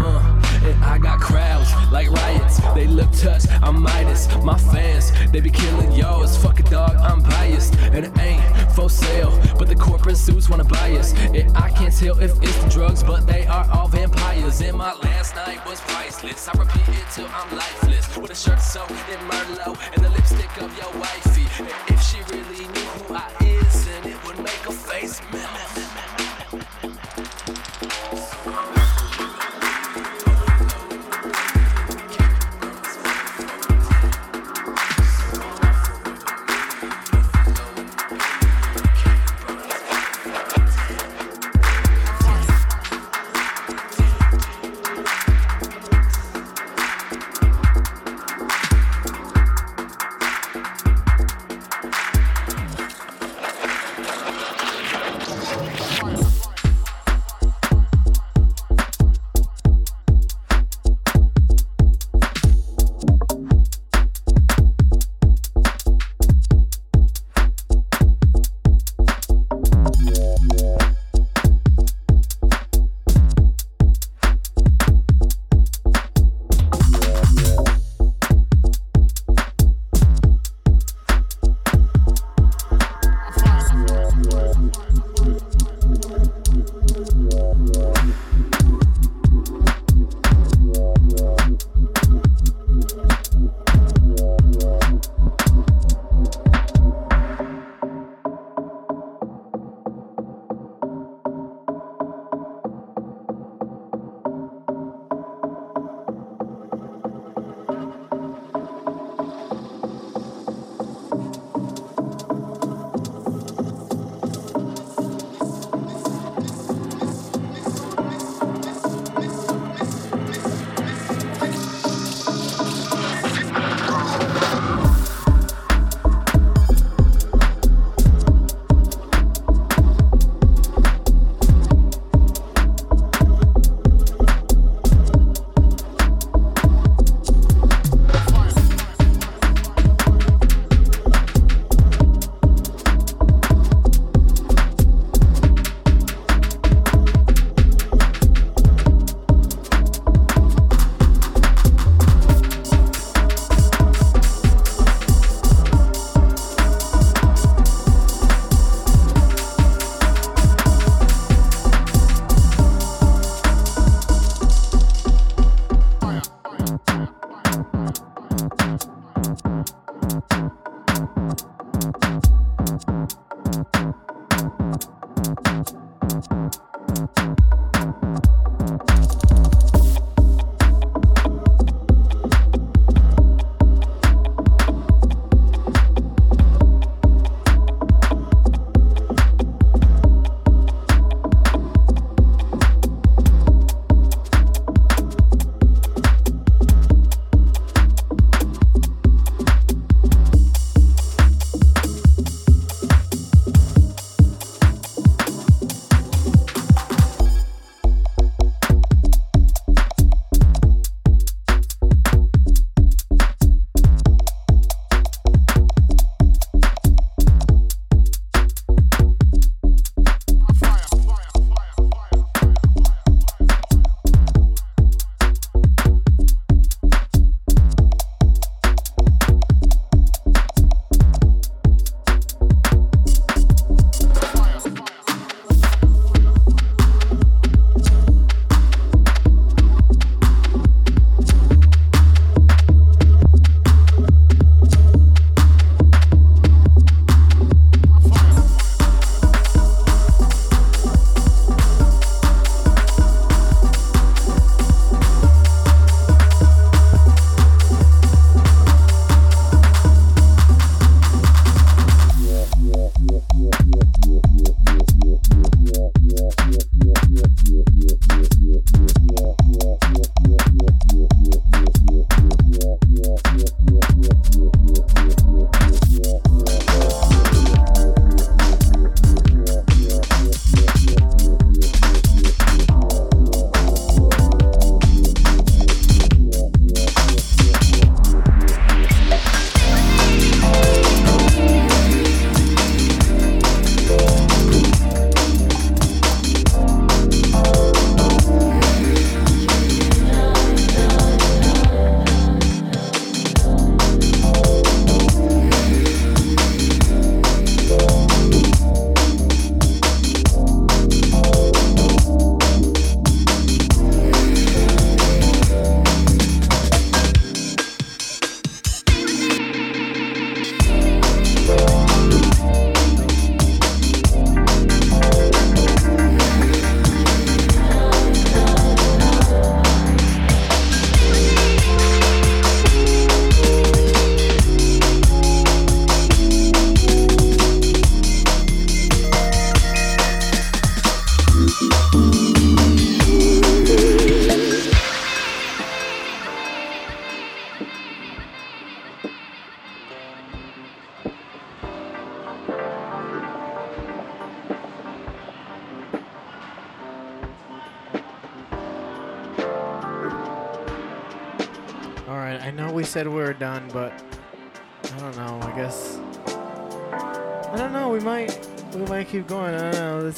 Uh, 0.00 0.60
and 0.62 0.84
I 0.84 0.98
got 0.98 1.18
crowds 1.18 1.47
like 1.90 2.10
riots. 2.10 2.60
They 2.74 2.86
look 2.86 3.10
touched, 3.12 3.48
I'm 3.62 3.82
Midas. 3.82 4.28
My 4.42 4.58
fans, 4.58 5.12
they 5.32 5.40
be 5.40 5.50
killing 5.50 5.92
yours. 5.92 6.36
Fuck 6.36 6.60
a 6.60 6.62
dog, 6.64 6.96
I'm 6.96 7.22
biased. 7.22 7.76
And 7.76 8.04
it 8.04 8.18
ain't 8.18 8.42
for 8.72 8.90
sale, 8.90 9.32
but 9.58 9.68
the 9.68 9.74
corporate 9.74 10.16
suits 10.16 10.48
wanna 10.48 10.64
buy 10.64 10.92
us. 10.92 11.12
And 11.34 11.56
I 11.56 11.70
can't 11.70 11.96
tell 11.96 12.18
if 12.18 12.32
it's 12.42 12.56
the 12.64 12.70
drugs, 12.70 13.02
but 13.02 13.26
they 13.26 13.46
are 13.46 13.66
all 13.72 13.88
vampires. 13.88 14.60
And 14.60 14.76
my 14.76 14.92
last 14.94 15.36
night 15.36 15.64
was 15.66 15.80
priceless. 15.80 16.48
I 16.48 16.52
repeat 16.58 16.88
it 16.88 17.06
till 17.12 17.26
I'm 17.26 17.56
lifeless. 17.56 18.16
With 18.16 18.30
a 18.30 18.34
shirt 18.34 18.60
sewn 18.60 18.88
in 18.88 19.20
Merlot 19.28 19.78
and 19.94 20.04
the 20.04 20.10
lipstick 20.10 20.50
of 20.62 20.76
your 20.76 20.92
wifey. 21.00 21.46
And 21.58 21.68
if 21.88 22.02
she 22.02 22.18
really 22.32 22.66
knew 22.66 22.88
who 23.06 23.14
I 23.14 23.30
is, 23.40 23.86
then 23.86 24.12
it 24.12 24.24
would 24.24 24.38
make 24.38 24.62
her 24.66 24.72
face 24.72 25.20
melt. 25.32 25.67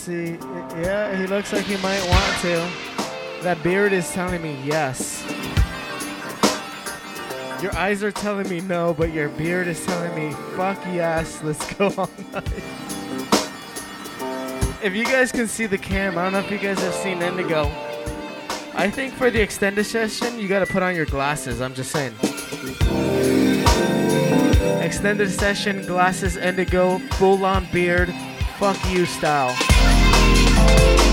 See. 0.01 0.39
Yeah, 0.81 1.15
he 1.15 1.27
looks 1.27 1.53
like 1.53 1.67
he 1.67 1.77
might 1.83 2.03
want 2.09 2.39
to. 2.41 2.67
That 3.43 3.63
beard 3.63 3.93
is 3.93 4.11
telling 4.13 4.41
me 4.41 4.59
yes. 4.65 5.23
Your 7.63 7.77
eyes 7.77 8.03
are 8.03 8.11
telling 8.11 8.49
me 8.49 8.63
no, 8.63 8.95
but 8.95 9.13
your 9.13 9.29
beard 9.29 9.69
is 9.69 9.85
telling 9.85 10.15
me 10.15 10.35
fuck 10.57 10.83
yes. 10.87 11.43
Let's 11.45 11.75
go 11.75 11.93
all 11.99 12.09
night. 12.33 12.49
If 14.83 14.95
you 14.95 15.05
guys 15.05 15.31
can 15.33 15.47
see 15.47 15.67
the 15.67 15.77
cam, 15.77 16.17
I 16.17 16.23
don't 16.23 16.33
know 16.33 16.39
if 16.39 16.51
you 16.51 16.57
guys 16.57 16.79
have 16.79 16.95
seen 16.95 17.19
Endigo. 17.19 17.71
I 18.75 18.89
think 18.89 19.13
for 19.13 19.31
the 19.31 19.43
extended 19.43 19.85
session, 19.85 20.39
you 20.39 20.49
gotta 20.49 20.65
put 20.65 20.83
on 20.83 20.97
your 20.97 21.05
glasses. 21.05 21.61
I'm 21.61 21.75
just 21.75 21.91
saying. 21.91 22.15
Extended 24.83 25.31
session, 25.31 25.85
glasses, 25.85 26.39
Endigo, 26.39 27.07
full 27.17 27.45
on 27.45 27.69
beard, 27.71 28.11
fuck 28.59 28.79
you 28.91 29.05
style. 29.05 29.55
Got 30.67 31.10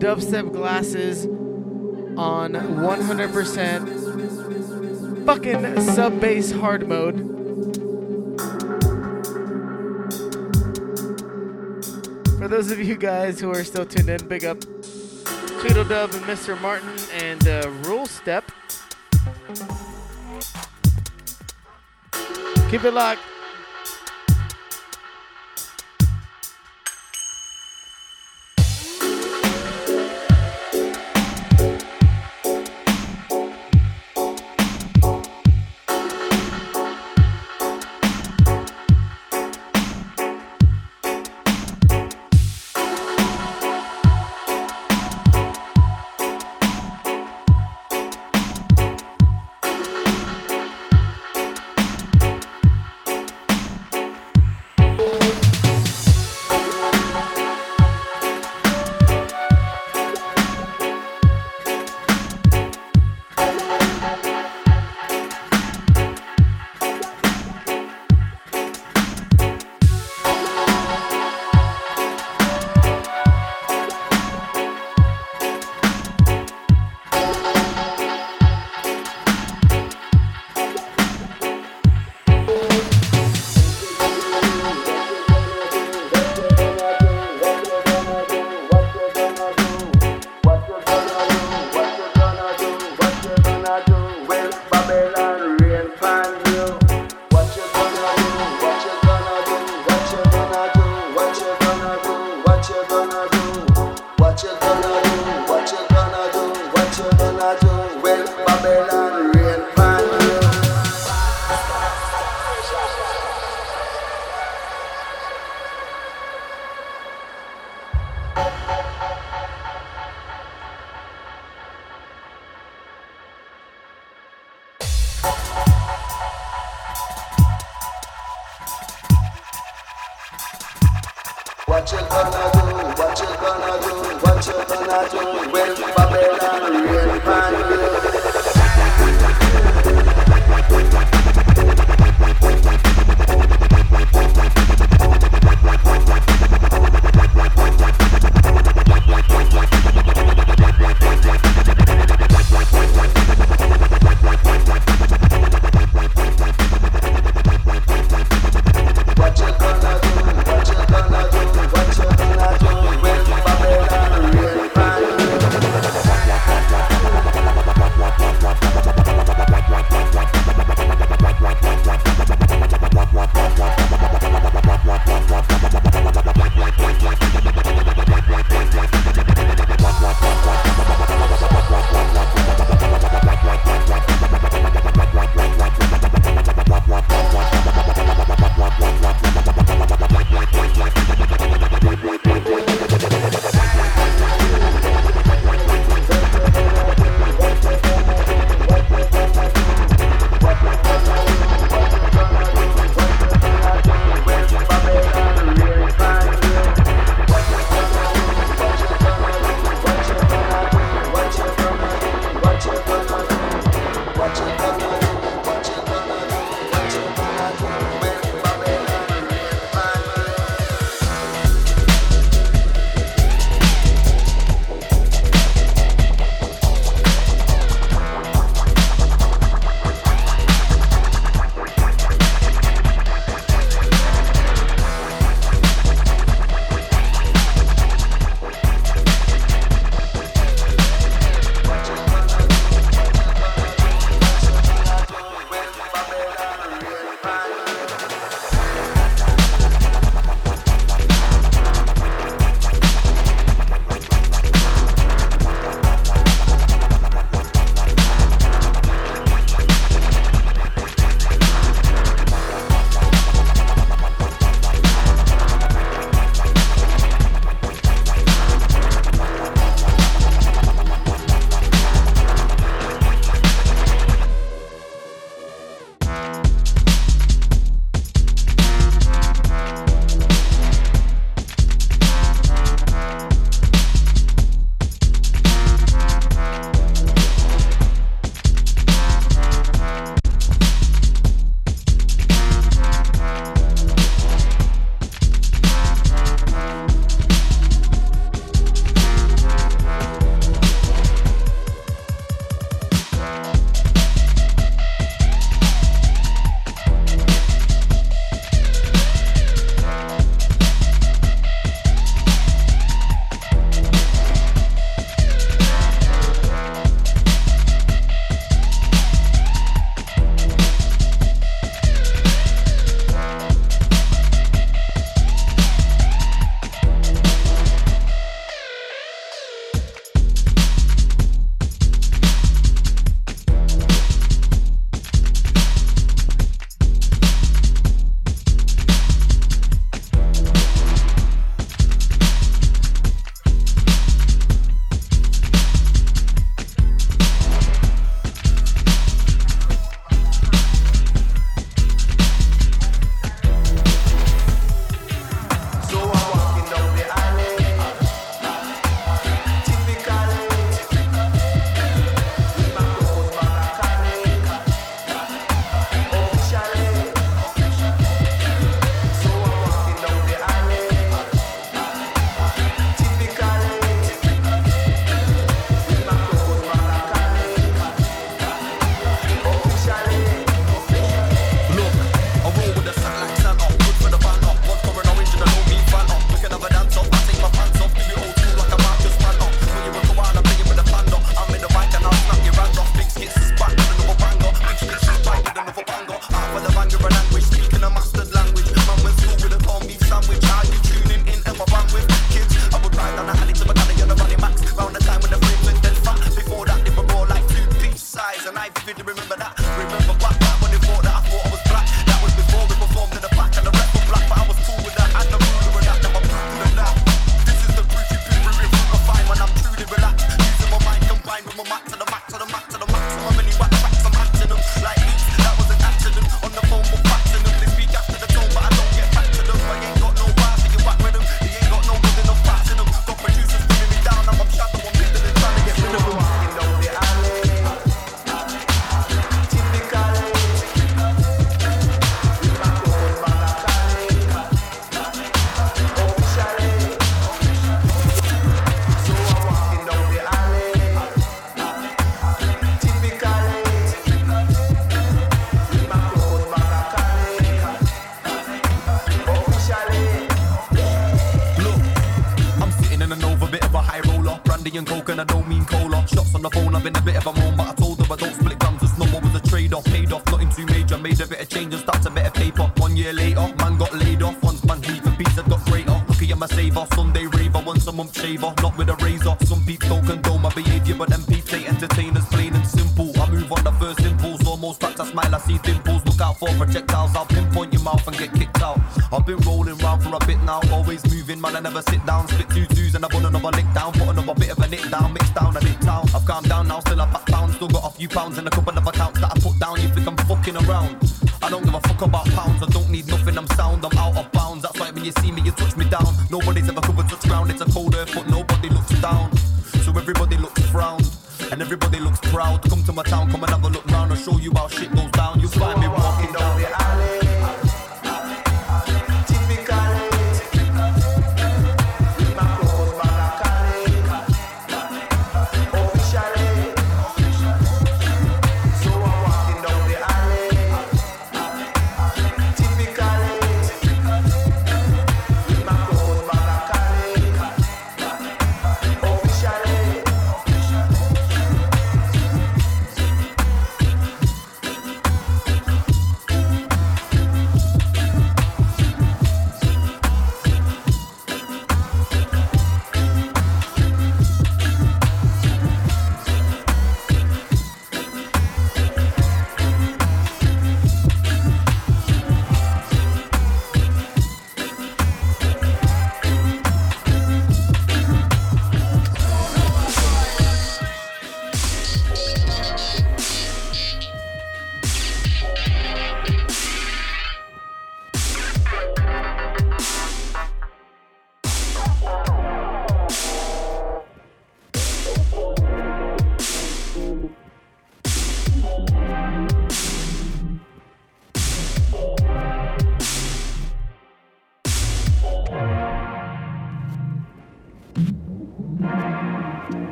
dubstep 0.00 0.52
glasses 0.52 1.26
on 2.16 2.54
100% 2.54 5.26
fucking 5.26 5.80
sub 5.82 6.18
bass 6.18 6.50
hard 6.50 6.88
mode. 6.88 7.18
For 12.38 12.48
those 12.48 12.70
of 12.70 12.80
you 12.80 12.96
guys 12.96 13.40
who 13.40 13.50
are 13.50 13.62
still 13.62 13.84
tuned 13.84 14.08
in, 14.08 14.26
big 14.26 14.46
up 14.46 14.58
Tweedledub 15.60 16.14
and 16.14 16.24
Mr. 16.24 16.58
Martin 16.62 16.88
and 17.12 17.46
uh, 17.46 17.68
Rule 17.82 18.06
Step. 18.06 18.50
Keep 22.70 22.84
it 22.84 22.94
locked. 22.94 23.20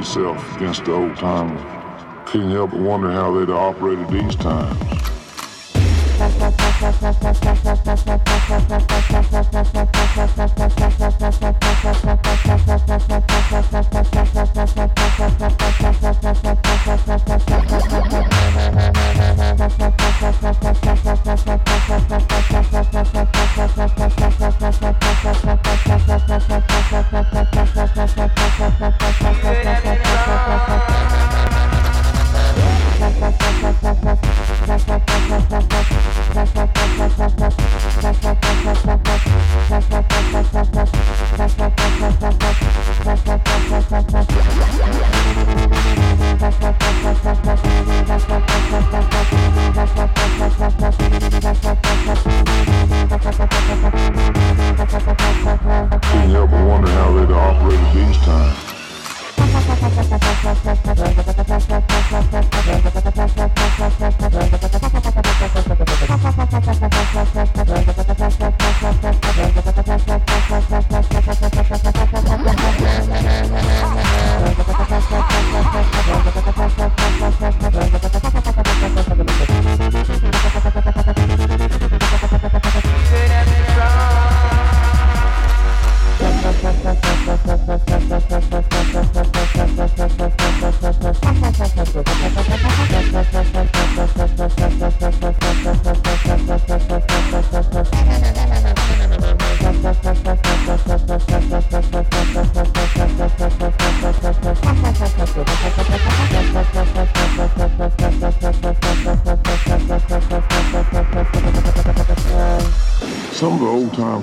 Yourself 0.00 0.56
against 0.56 0.86
the 0.86 0.92
old 0.94 1.14
timers. 1.16 1.60
Can't 2.30 2.50
help 2.50 2.70
but 2.70 2.80
wonder 2.80 3.10
how 3.10 3.32
they'd 3.38 3.52
operated 3.52 4.08
these 4.08 4.34
times. 4.36 4.99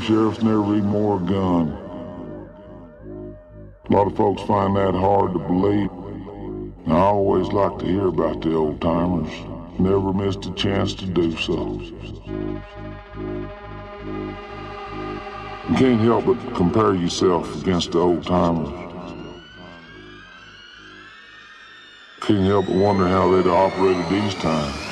Sheriffs 0.07 0.41
never 0.41 0.61
wore 0.61 1.17
a 1.17 1.25
gun. 1.25 1.77
A 3.89 3.93
lot 3.93 4.07
of 4.07 4.15
folks 4.15 4.41
find 4.43 4.73
that 4.77 4.93
hard 4.93 5.33
to 5.33 5.39
believe. 5.39 5.89
I 6.87 6.97
always 6.97 7.49
like 7.49 7.77
to 7.79 7.85
hear 7.85 8.07
about 8.07 8.41
the 8.41 8.55
old 8.55 8.79
timers. 8.79 9.29
Never 9.77 10.13
missed 10.13 10.45
a 10.45 10.53
chance 10.53 10.93
to 10.93 11.05
do 11.05 11.35
so. 11.35 11.81
You 15.69 15.75
can't 15.75 15.99
help 15.99 16.25
but 16.25 16.55
compare 16.55 16.95
yourself 16.95 17.61
against 17.61 17.91
the 17.91 17.99
old 17.99 18.25
timers. 18.25 18.69
Can't 22.21 22.45
help 22.45 22.67
but 22.67 22.75
wonder 22.75 23.09
how 23.09 23.29
they'd 23.35 23.49
operate 23.49 24.09
these 24.09 24.35
times. 24.35 24.86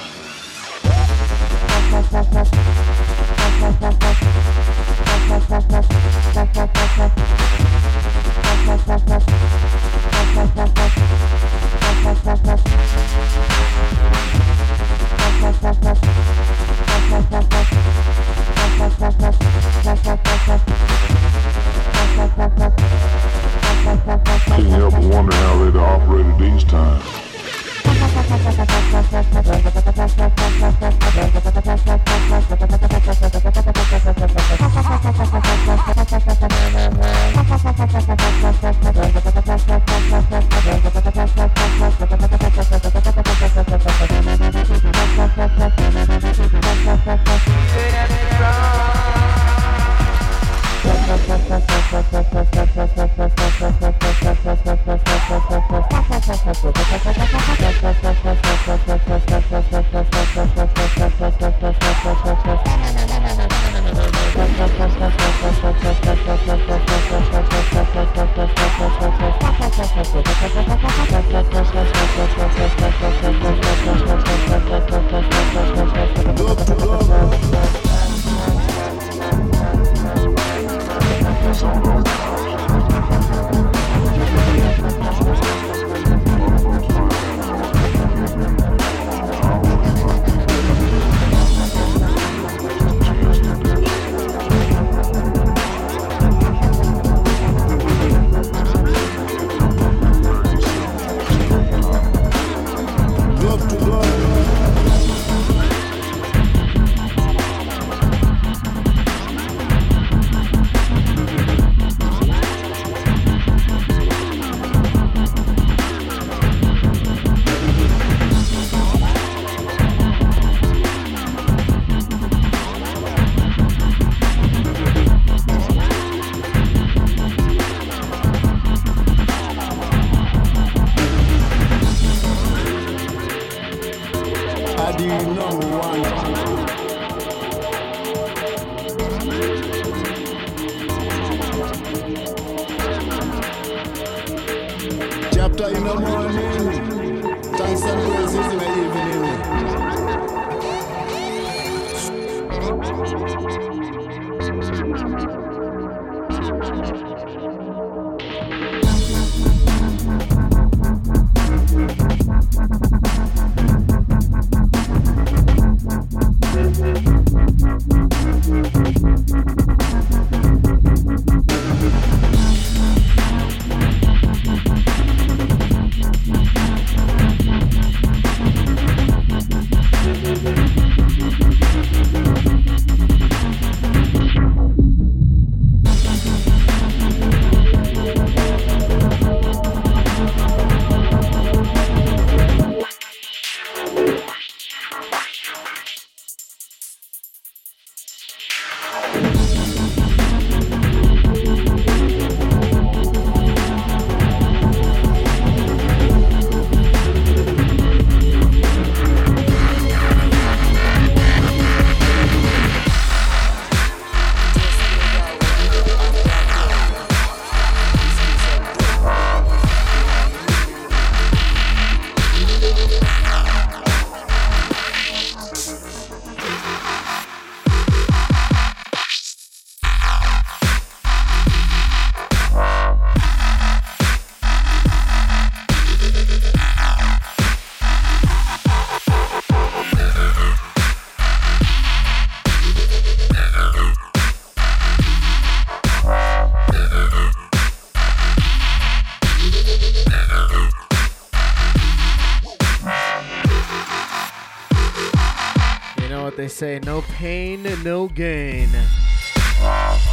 Say, 256.56 256.80
no 256.86 257.02
pain, 257.02 257.64
no 257.84 258.08
gain. 258.08 258.70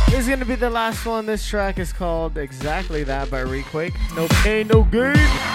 This 0.08 0.22
is 0.22 0.28
gonna 0.28 0.44
be 0.44 0.56
the 0.56 0.70
last 0.70 1.06
one. 1.06 1.24
This 1.24 1.46
track 1.46 1.78
is 1.78 1.92
called 1.92 2.36
exactly 2.36 3.04
that 3.04 3.30
by 3.30 3.44
Requake. 3.44 3.94
No 4.16 4.26
pain, 4.42 4.66
no 4.66 4.82
gain. 4.82 5.51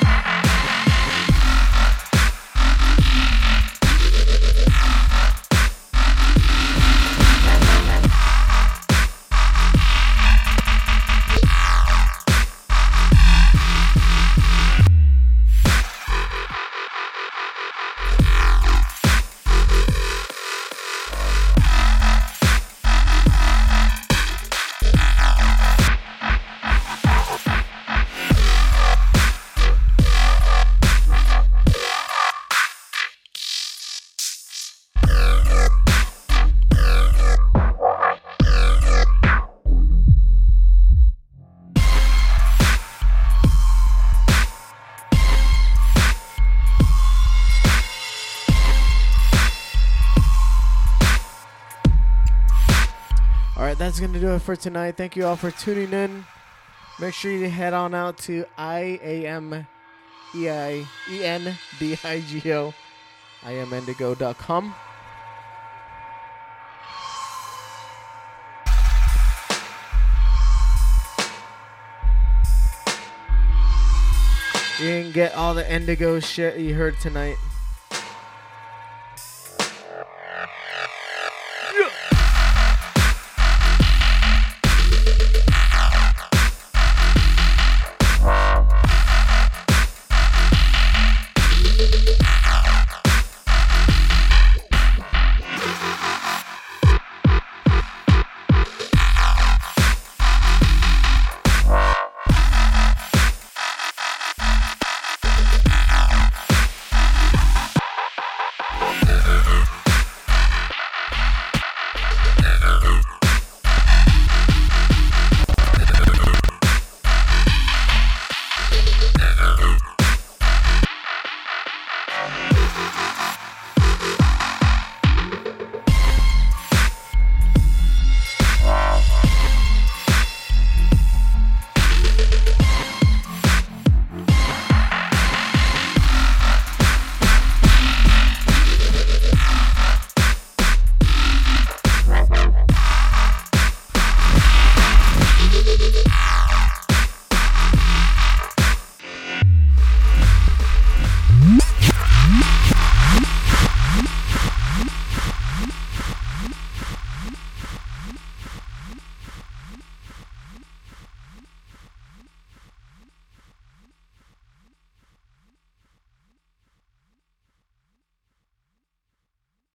That's 53.97 54.05
gonna 54.05 54.19
do 54.19 54.35
it 54.35 54.43
for 54.43 54.55
tonight. 54.55 54.95
Thank 54.95 55.15
you 55.15 55.25
all 55.25 55.35
for 55.35 55.49
tuning 55.49 55.91
in. 55.91 56.23
Make 56.99 57.15
sure 57.15 57.31
you 57.31 57.49
head 57.49 57.73
on 57.73 57.95
out 57.95 58.19
to 58.19 58.45
I 58.55 58.99
A 59.01 59.25
M 59.25 59.65
E 60.35 60.49
I 60.51 60.85
E 61.09 61.23
N 61.23 61.57
D 61.79 61.97
I 62.03 62.19
G 62.19 62.53
O 62.53 62.75
I 63.43 63.53
am 63.53 63.69
Endigo.com. 63.69 64.75
You 74.79 75.01
can 75.01 75.11
get 75.11 75.33
all 75.33 75.55
the 75.55 75.63
Endigo 75.63 76.23
shit 76.23 76.59
you 76.59 76.75
heard 76.75 76.99
tonight. 76.99 77.37